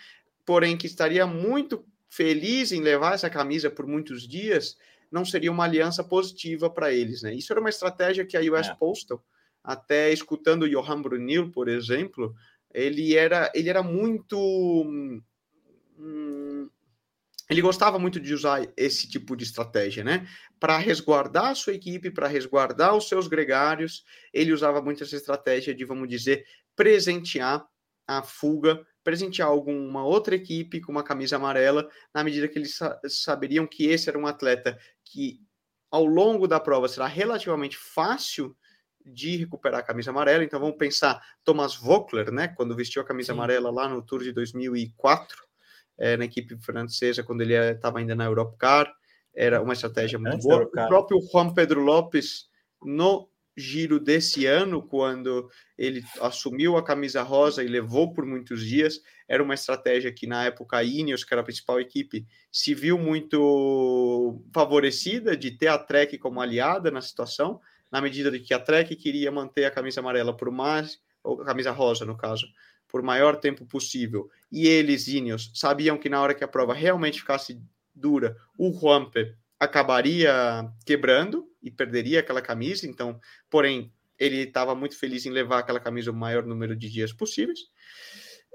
[0.45, 4.77] Porém, que estaria muito feliz em levar essa camisa por muitos dias,
[5.11, 7.35] não seria uma aliança positiva para eles, né?
[7.35, 8.75] Isso era uma estratégia que a US é.
[8.75, 9.23] Postal,
[9.63, 12.35] até escutando o Johan Brunil, por exemplo,
[12.73, 14.37] ele era, ele era muito.
[15.99, 16.69] Hum,
[17.49, 20.27] ele gostava muito de usar esse tipo de estratégia, né?
[20.59, 25.75] Para resguardar a sua equipe, para resguardar os seus gregários, ele usava muito essa estratégia
[25.75, 26.45] de, vamos dizer,
[26.77, 27.67] presentear
[28.07, 32.99] a fuga, presentear alguma outra equipe com uma camisa amarela, na medida que eles sa
[33.09, 35.41] saberiam que esse era um atleta que,
[35.91, 38.57] ao longo da prova, será relativamente fácil
[39.05, 40.45] de recuperar a camisa amarela.
[40.45, 43.39] Então vamos pensar Thomas Vockler, né, quando vestiu a camisa Sim.
[43.39, 45.52] amarela lá no Tour de 2004, é,
[46.19, 48.93] na equipe francesa, quando ele estava ainda na Europcar,
[49.35, 50.65] era uma estratégia muito Antes boa.
[50.65, 52.47] O próprio Juan Pedro Lopes
[52.83, 59.01] no giro desse ano, quando ele assumiu a camisa rosa e levou por muitos dias,
[59.29, 62.99] era uma estratégia que na época a Ineos, que era a principal equipe, se viu
[62.99, 67.61] muito favorecida de ter a Trek como aliada na situação,
[67.91, 71.45] na medida de que a Trek queria manter a camisa amarela por mais, ou a
[71.45, 72.47] camisa rosa no caso,
[72.93, 77.21] por maior tempo possível, e eles, Ineos, sabiam que na hora que a prova realmente
[77.21, 77.59] ficasse
[77.95, 82.87] dura, o Juanpe acabaria quebrando e perderia aquela camisa.
[82.87, 87.13] Então, porém, ele estava muito feliz em levar aquela camisa o maior número de dias
[87.13, 87.61] possíveis.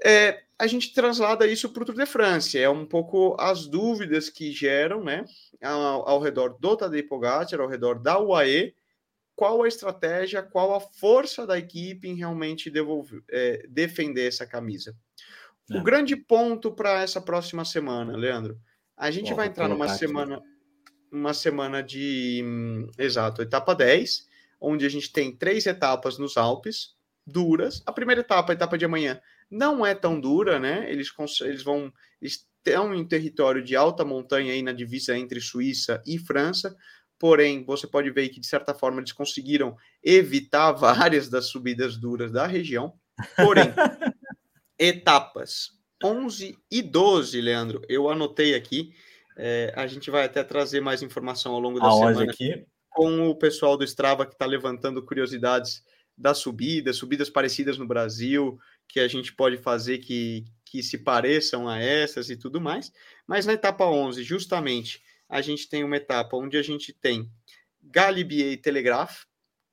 [0.04, 2.58] É, a gente translada isso para o Tour de France.
[2.58, 5.24] É um pouco as dúvidas que geram, né,
[5.62, 8.74] ao, ao redor do Tadej Pogacar, ao redor da UAE,
[9.38, 14.96] qual a estratégia, qual a força da equipe em realmente devolver, é, defender essa camisa.
[15.70, 15.78] É.
[15.78, 18.58] O grande ponto para essa próxima semana, Leandro,
[18.96, 20.42] a gente Bom, vai entrar numa semana.
[21.10, 22.42] Uma semana de.
[22.98, 24.26] Exato, etapa 10,
[24.60, 27.80] onde a gente tem três etapas nos Alpes, duras.
[27.86, 30.90] A primeira etapa, a etapa de amanhã, não é tão dura, né?
[30.90, 31.92] Eles, eles vão.
[32.20, 36.76] Eles estão em território de alta montanha aí na divisa entre Suíça e França.
[37.18, 42.30] Porém, você pode ver que, de certa forma, eles conseguiram evitar várias das subidas duras
[42.30, 42.94] da região.
[43.36, 43.64] Porém,
[44.78, 48.92] etapas 11 e 12, Leandro, eu anotei aqui
[49.38, 52.66] é, a gente vai até trazer mais informação ao longo da Aonde semana aqui?
[52.90, 55.84] com o pessoal do Strava que está levantando curiosidades
[56.16, 61.68] das subidas, subidas parecidas no Brasil, que a gente pode fazer que, que se pareçam
[61.68, 62.92] a essas e tudo mais.
[63.28, 67.30] Mas na etapa 11, justamente, a gente tem uma etapa onde a gente tem
[67.82, 69.24] Galibier e Telegraph,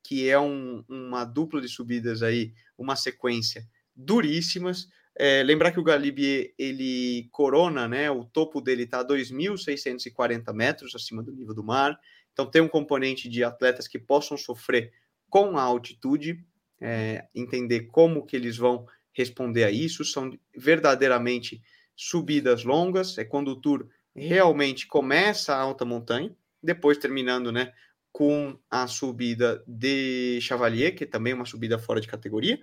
[0.03, 4.87] que é um, uma dupla de subidas aí, uma sequência duríssimas,
[5.17, 8.11] é, lembrar que o Galibier, ele corona, né?
[8.11, 11.97] O topo dele está a 2.640 metros acima do nível do mar.
[12.33, 14.91] Então tem um componente de atletas que possam sofrer
[15.29, 16.45] com a altitude,
[16.81, 20.03] é, entender como que eles vão responder a isso.
[20.03, 21.61] São verdadeiramente
[21.95, 27.73] subidas longas, é quando o tour realmente começa a alta montanha, depois terminando, né,
[28.12, 32.60] com a subida de Chavalier, que é também uma subida fora de categoria,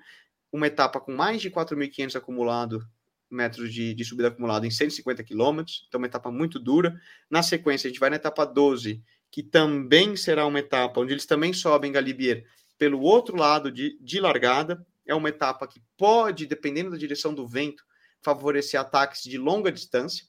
[0.50, 2.88] uma etapa com mais de 4.500 acumulado
[3.30, 6.94] metros de, de subida acumulada em 150 quilômetros, então uma etapa muito dura.
[7.30, 11.26] Na sequência, a gente vai na etapa 12, que também será uma etapa onde eles
[11.26, 12.44] também sobem Galibier
[12.78, 14.86] pelo outro lado de, de largada.
[15.06, 17.82] É uma etapa que pode, dependendo da direção do vento,
[18.22, 20.26] favorecer ataques de longa distância,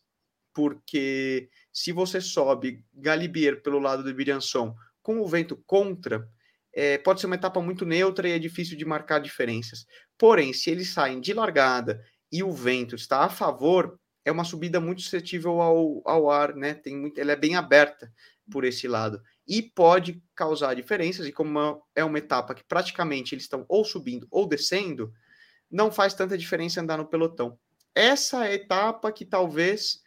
[0.54, 6.30] porque se você sobe Galibier pelo lado do Birançon com o vento contra,
[6.74, 9.86] é, pode ser uma etapa muito neutra e é difícil de marcar diferenças.
[10.18, 14.80] Porém, se eles saem de largada e o vento está a favor, é uma subida
[14.80, 16.74] muito suscetível ao, ao ar, né?
[16.74, 18.12] Tem muito, ela é bem aberta
[18.50, 21.28] por esse lado e pode causar diferenças.
[21.28, 25.13] E como é uma etapa que praticamente eles estão ou subindo ou descendo,
[25.70, 27.58] não faz tanta diferença andar no pelotão.
[27.94, 30.02] Essa é a etapa que talvez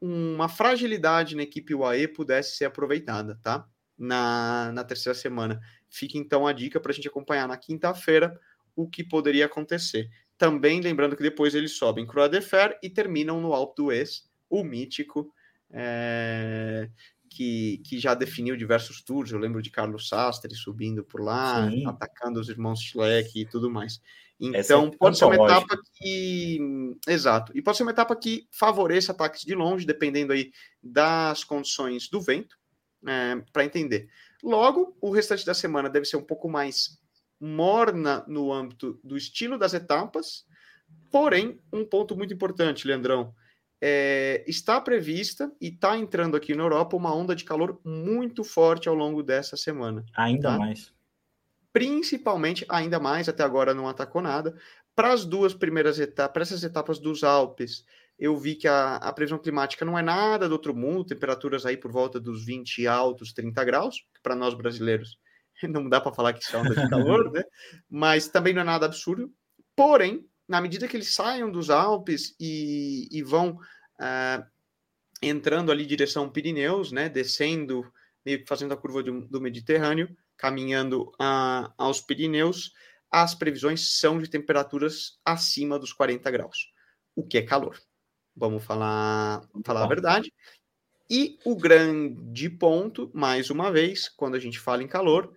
[0.00, 3.66] uma fragilidade na equipe UAE pudesse ser aproveitada, tá?
[3.98, 5.60] Na, na terceira semana.
[5.88, 8.38] Fica então a dica para a gente acompanhar na quinta-feira
[8.74, 10.08] o que poderia acontecer.
[10.38, 14.26] Também lembrando que depois eles sobem Croix de Fer e terminam no Alto do Ex,
[14.48, 15.34] o mítico,
[15.70, 16.88] é,
[17.28, 19.30] que, que já definiu diversos tours.
[19.30, 21.86] Eu lembro de Carlos Sastre subindo por lá, Sim.
[21.86, 24.00] atacando os irmãos Schleck e tudo mais.
[24.40, 26.58] Então, é pode ser uma etapa que.
[27.06, 27.52] Exato.
[27.54, 30.50] E pode ser uma etapa que favoreça ataques de longe, dependendo aí
[30.82, 32.56] das condições do vento,
[33.06, 34.08] é, para entender.
[34.42, 36.98] Logo, o restante da semana deve ser um pouco mais
[37.38, 40.46] morna no âmbito do estilo das etapas,
[41.10, 43.34] porém, um ponto muito importante, Leandrão,
[43.80, 48.88] é, está prevista e está entrando aqui na Europa uma onda de calor muito forte
[48.88, 50.04] ao longo dessa semana.
[50.14, 50.58] Ainda tá?
[50.58, 50.92] mais.
[51.72, 54.54] Principalmente, ainda mais, até agora não atacou nada.
[54.94, 57.84] Para as duas primeiras etapas, para essas etapas dos Alpes,
[58.18, 61.76] eu vi que a, a, previsão climática não é nada do outro mundo, temperaturas aí
[61.76, 65.16] por volta dos 20 altos, 30 graus, para nós brasileiros
[65.68, 67.42] não dá para falar que isso é onda de calor, né?
[67.88, 69.32] Mas também não é nada absurdo.
[69.76, 74.44] Porém, na medida que eles saiam dos Alpes e, e vão uh,
[75.22, 77.08] entrando ali direção Pirineus, né?
[77.08, 77.90] Descendo,
[78.24, 80.08] meio que fazendo a curva do, do Mediterrâneo,
[80.40, 82.72] caminhando uh, aos Pirineus,
[83.10, 86.72] as previsões são de temperaturas acima dos 40 graus,
[87.14, 87.78] o que é calor.
[88.34, 90.32] Vamos falar, falar a verdade.
[91.10, 95.30] E o grande ponto, mais uma vez, quando a gente fala em calor,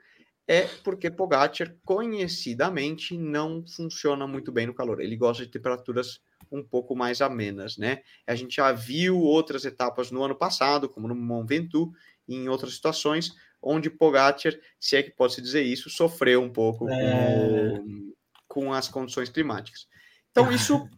[0.48, 5.02] é porque Pogacar conhecidamente não funciona muito bem no calor.
[5.02, 8.04] Ele gosta de temperaturas um pouco mais amenas, né?
[8.26, 11.92] A gente já viu outras etapas no ano passado, como no Mont Ventoux,
[12.26, 13.34] e em outras situações,
[13.64, 17.80] onde Pogacar, se é que pode se dizer isso, sofreu um pouco é...
[17.80, 18.14] com,
[18.48, 19.88] com as condições climáticas.
[20.32, 20.90] Então, isso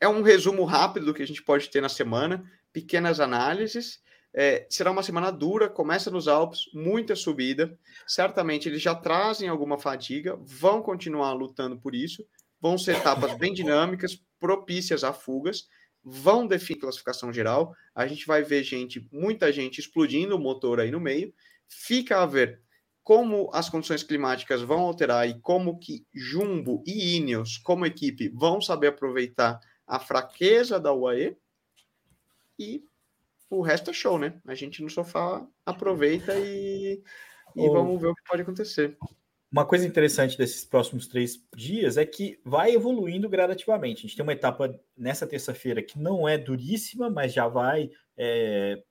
[0.00, 4.00] é um resumo rápido do que a gente pode ter na semana, pequenas análises,
[4.38, 7.78] é, será uma semana dura, começa nos Alpes, muita subida.
[8.06, 12.22] Certamente eles já trazem alguma fadiga, vão continuar lutando por isso.
[12.60, 15.66] Vão ser etapas bem dinâmicas, propícias a fugas,
[16.04, 17.74] vão definir classificação geral.
[17.94, 21.32] A gente vai ver gente, muita gente explodindo o motor aí no meio.
[21.68, 22.60] Fica a ver
[23.06, 28.60] como as condições climáticas vão alterar e como que Jumbo e Ineos, como equipe, vão
[28.60, 31.36] saber aproveitar a fraqueza da UAE.
[32.58, 32.82] E
[33.48, 34.40] o resto é show, né?
[34.44, 37.00] A gente no sofá aproveita e,
[37.54, 38.96] e vamos ver o que pode acontecer.
[39.52, 44.00] Uma coisa interessante desses próximos três dias é que vai evoluindo gradativamente.
[44.00, 48.82] A gente tem uma etapa nessa terça-feira que não é duríssima, mas já vai é,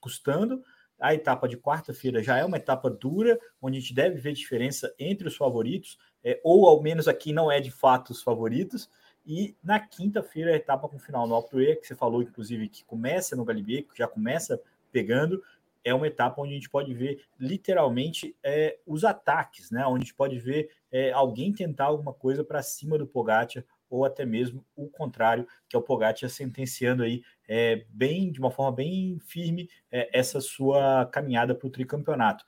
[0.00, 0.62] custando.
[1.00, 4.94] A etapa de quarta-feira já é uma etapa dura, onde a gente deve ver diferença
[4.98, 8.88] entre os favoritos, é, ou ao menos aqui não é de fato os favoritos.
[9.26, 12.84] E na quinta-feira, a etapa com final no Alto E, que você falou, inclusive, que
[12.84, 14.60] começa no Galibier, que já começa
[14.92, 15.42] pegando,
[15.84, 19.86] é uma etapa onde a gente pode ver literalmente é, os ataques, né?
[19.86, 24.04] Onde a gente pode ver é, alguém tentar alguma coisa para cima do Pogacar ou
[24.04, 28.72] até mesmo o contrário, que é o Pogacar sentenciando aí é, bem de uma forma
[28.72, 32.44] bem firme é, essa sua caminhada para o tricampeonato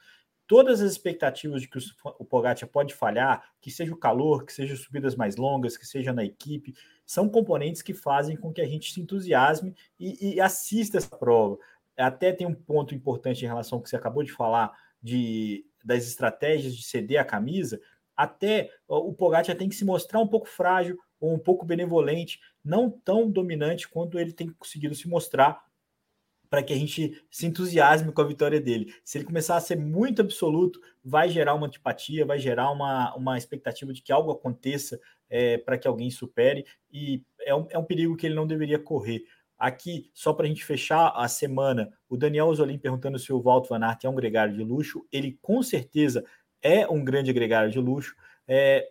[0.47, 4.77] todas as expectativas de que o Pogacar pode falhar, que seja o calor, que seja
[4.77, 6.75] subidas mais longas, que seja na equipe,
[7.05, 11.59] são componentes que fazem com que a gente se entusiasme e, e assista essa prova.
[11.97, 14.73] Até tem um ponto importante em relação ao que você acabou de falar
[15.03, 17.81] de, das estratégias de ceder a camisa.
[18.17, 22.91] Até o Pogacar tem que se mostrar um pouco frágil ou um pouco benevolente, não
[22.91, 25.65] tão dominante quanto ele tem conseguido se mostrar
[26.49, 28.95] para que a gente se entusiasme com a vitória dele.
[29.05, 33.39] Se ele começar a ser muito absoluto, vai gerar uma antipatia, vai gerar uma, uma
[33.39, 37.85] expectativa de que algo aconteça é, para que alguém supere, e é um, é um
[37.85, 39.25] perigo que ele não deveria correr.
[39.59, 43.71] Aqui, só para a gente fechar a semana, o Daniel Ozolim perguntando se o Walter
[43.71, 45.07] Van Aert é um gregário de luxo.
[45.11, 46.25] Ele com certeza
[46.61, 48.15] é um grande gregário de luxo
[48.47, 48.87] é,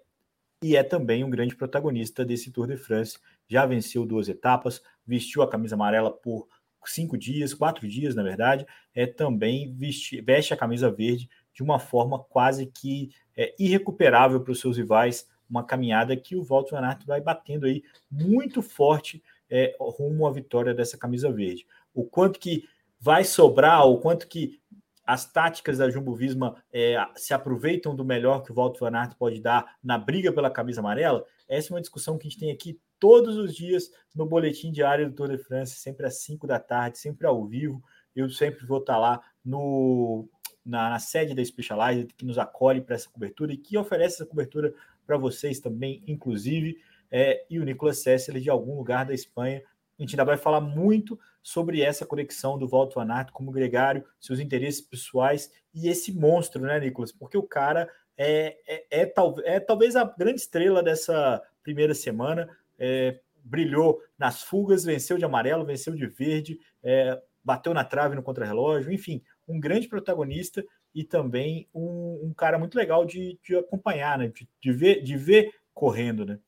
[0.63, 3.19] e é também um grande protagonista desse Tour de France.
[3.47, 6.47] Já venceu duas etapas, vestiu a camisa amarela por
[6.85, 11.79] cinco dias, quatro dias, na verdade, é também veste, veste a camisa verde de uma
[11.79, 16.85] forma quase que é, irrecuperável para os seus rivais, uma caminhada que o Walter Van
[16.85, 21.65] Aert vai batendo aí muito forte é, rumo à vitória dessa camisa verde.
[21.93, 22.67] O quanto que
[22.99, 24.59] vai sobrar, o quanto que
[25.05, 29.15] as táticas da Jumbo Visma é, se aproveitam do melhor que o Walter Van Aert
[29.15, 32.51] pode dar na briga pela camisa amarela, essa é uma discussão que a gente tem
[32.51, 36.59] aqui todos os dias no boletim diário do Tour de France, sempre às 5 da
[36.59, 37.83] tarde, sempre ao vivo.
[38.15, 40.27] Eu sempre vou estar lá no,
[40.65, 44.25] na, na sede da Specialized, que nos acolhe para essa cobertura e que oferece essa
[44.25, 44.73] cobertura
[45.05, 46.77] para vocês também, inclusive.
[47.11, 49.61] É, e o Nicolas Sessler, de algum lugar da Espanha.
[49.97, 54.39] A gente ainda vai falar muito sobre essa conexão do Walter Aert como gregário, seus
[54.39, 57.11] interesses pessoais e esse monstro, né, Nicolas?
[57.11, 57.87] Porque o cara
[58.17, 59.11] é, é, é,
[59.55, 65.65] é talvez a grande estrela dessa primeira semana é, brilhou nas fugas, venceu de amarelo,
[65.65, 71.67] venceu de verde, é, bateu na trave no contrarrelógio, enfim, um grande protagonista e também
[71.73, 74.27] um, um cara muito legal de, de acompanhar, né?
[74.27, 76.39] De, de, ver, de ver correndo, né?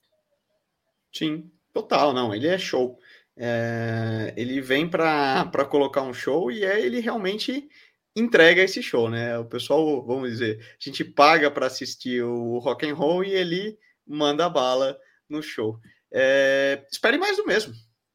[1.13, 2.97] Sim, total, não, ele é show.
[3.35, 7.69] É, ele vem para colocar um show e é, ele realmente
[8.15, 9.37] entrega esse show, né?
[9.37, 13.77] O pessoal, vamos dizer, a gente paga para assistir o rock and roll e ele
[14.07, 14.97] manda bala
[15.29, 15.79] no show.
[16.11, 17.73] É, espere mais do mesmo.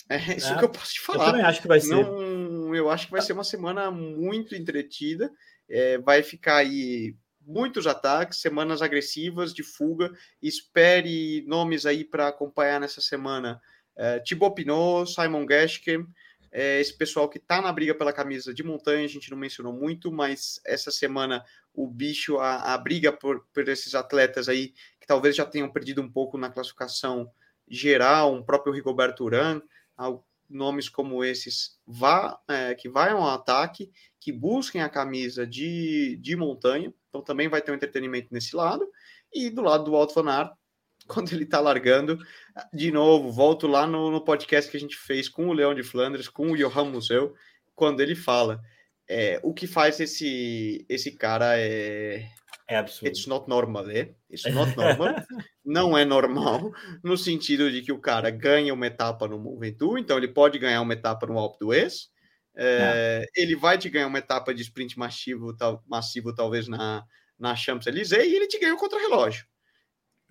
[0.08, 1.26] É isso é, que eu posso te falar.
[1.26, 1.90] Eu também acho que vai ser.
[1.90, 5.30] Não, eu acho que vai ser uma semana muito entretida.
[5.68, 10.10] É, vai ficar aí muitos ataques, semanas agressivas de fuga.
[10.42, 13.60] Espere nomes aí para acompanhar nessa semana.
[13.96, 16.04] É, Thibaut Pinot, Simon Geschke,
[16.50, 19.72] é, esse pessoal que está na briga pela camisa de montanha, a gente não mencionou
[19.72, 21.42] muito, mas essa semana
[21.74, 26.02] o bicho, a, a briga por, por esses atletas aí, que talvez já tenham perdido
[26.02, 27.30] um pouco na classificação
[27.74, 29.62] geral, um próprio Rigoberto Urán,
[30.48, 36.36] nomes como esses vá, é, que vão ao ataque, que busquem a camisa de, de
[36.36, 38.86] montanha, então também vai ter um entretenimento nesse lado,
[39.32, 40.50] e do lado do Alto Van
[41.08, 42.18] quando ele está largando.
[42.72, 45.82] De novo, volto lá no, no, podcast que a gente fez com o Leão de
[45.82, 47.34] Flandres, com o Johan Museu,
[47.74, 48.62] quando ele fala
[49.08, 52.28] é, o que faz esse, esse cara é.
[52.68, 53.08] É absurdo.
[53.08, 54.14] It's not normal, é?
[54.30, 55.14] It's not normal.
[55.64, 59.98] não é normal, no sentido de que o cara ganha uma etapa no Mont Ventoux,
[59.98, 62.10] então ele pode ganhar uma etapa no Alpe d'Huez,
[62.54, 63.42] é, é.
[63.42, 67.04] ele vai te ganhar uma etapa de sprint massivo, tal, massivo talvez na,
[67.38, 69.46] na Champs-Élysées, e ele te ganha o contra-relógio.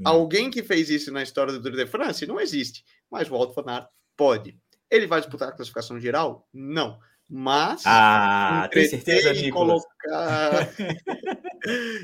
[0.04, 3.54] Alguém que fez isso na história do Tour de France não existe, mas o Walt
[3.54, 4.58] Van Aert pode.
[4.90, 6.48] Ele vai disputar a classificação geral?
[6.54, 7.00] Não.
[7.34, 10.68] Mas ah, tem certeza, e colocar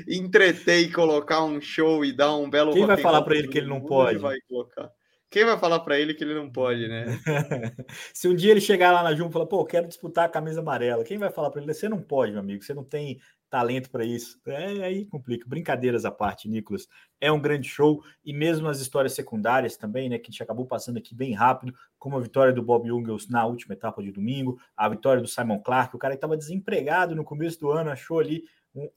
[0.08, 3.58] entreter e colocar um show e dar um belo Quem vai falar para ele que
[3.58, 4.18] ele não pode?
[4.18, 4.90] Vai colocar.
[5.30, 7.04] Quem vai falar para ele que ele não pode, né?
[8.14, 10.60] Se um dia ele chegar lá na Jumbo e falar, pô, quero disputar a camisa
[10.60, 11.74] amarela, quem vai falar para ele?
[11.74, 14.40] Você não pode, meu amigo, você não tem talento para isso.
[14.46, 15.46] É, aí complica.
[15.46, 16.86] Brincadeiras à parte, Nicolas.
[17.20, 20.66] É um grande show e mesmo as histórias secundárias também, né, que a gente acabou
[20.66, 24.58] passando aqui bem rápido, como a vitória do Bob Jungels na última etapa de domingo,
[24.76, 28.18] a vitória do Simon Clark, o cara que estava desempregado no começo do ano, achou
[28.18, 28.44] ali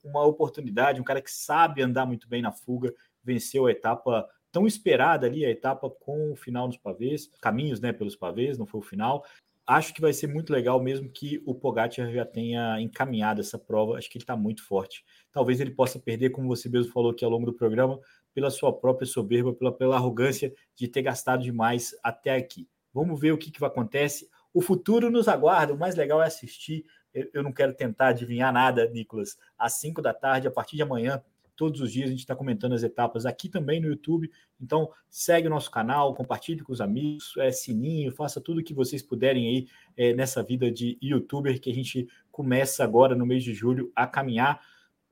[0.04, 4.66] uma oportunidade, um cara que sabe andar muito bem na fuga, venceu a etapa tão
[4.66, 8.80] esperada ali, a etapa com o final nos pavês, caminhos, né, pelos pavês, não foi
[8.80, 9.24] o final,
[9.66, 13.96] acho que vai ser muito legal mesmo que o Pogacar já tenha encaminhado essa prova.
[13.96, 15.04] Acho que ele está muito forte.
[15.30, 17.98] Talvez ele possa perder, como você mesmo falou aqui ao longo do programa,
[18.34, 22.68] pela sua própria soberba, pela, pela arrogância de ter gastado demais até aqui.
[22.92, 24.26] Vamos ver o que, que vai acontecer.
[24.52, 25.72] O futuro nos aguarda.
[25.72, 26.84] O mais legal é assistir.
[27.14, 29.36] Eu, não quero tentar adivinhar nada, Nicolas.
[29.58, 31.22] Às 5 da tarde, a partir de amanhã,
[31.54, 34.30] Todos os dias a gente está comentando as etapas aqui também no YouTube.
[34.60, 38.72] Então, segue o nosso canal, compartilhe com os amigos, é, sininho, faça tudo o que
[38.72, 43.44] vocês puderem aí é, nessa vida de youtuber que a gente começa agora no mês
[43.44, 44.60] de julho a caminhar.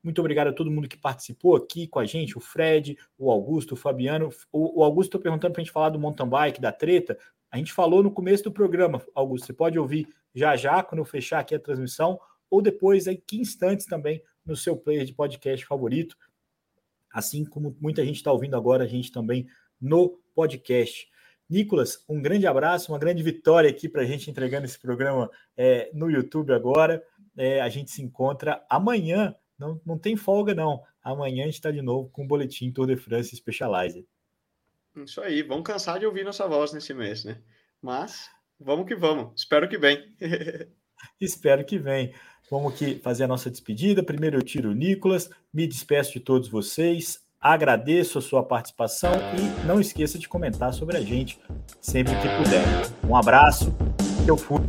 [0.03, 3.73] Muito obrigado a todo mundo que participou aqui com a gente, o Fred, o Augusto,
[3.73, 4.29] o Fabiano.
[4.51, 7.19] O, o Augusto está perguntando para a gente falar do mountain bike, da treta.
[7.51, 9.45] A gente falou no começo do programa, Augusto.
[9.45, 12.19] Você pode ouvir já já, quando eu fechar aqui a transmissão,
[12.49, 16.17] ou depois, em que instantes também, no seu player de podcast favorito
[17.13, 19.47] assim como muita gente está ouvindo agora a gente também
[19.79, 21.09] no podcast.
[21.49, 25.91] Nicolas, um grande abraço, uma grande vitória aqui para a gente entregando esse programa é,
[25.93, 27.03] no YouTube agora.
[27.35, 30.81] É, a gente se encontra amanhã, não, não tem folga não.
[31.03, 34.05] Amanhã a gente está de novo com o Boletim Tour de France Specializer.
[34.95, 37.41] Isso aí, vão cansar de ouvir nossa voz nesse mês, né?
[37.81, 38.29] Mas
[38.63, 40.03] vamos que vamos, espero que vem.
[41.19, 42.13] espero que vem.
[42.49, 44.03] Vamos aqui fazer a nossa despedida.
[44.03, 49.65] Primeiro eu tiro o Nicolas, me despeço de todos vocês, agradeço a sua participação e
[49.65, 51.39] não esqueça de comentar sobre a gente
[51.79, 52.65] sempre que puder.
[53.09, 53.73] Um abraço,
[54.27, 54.61] eu fui.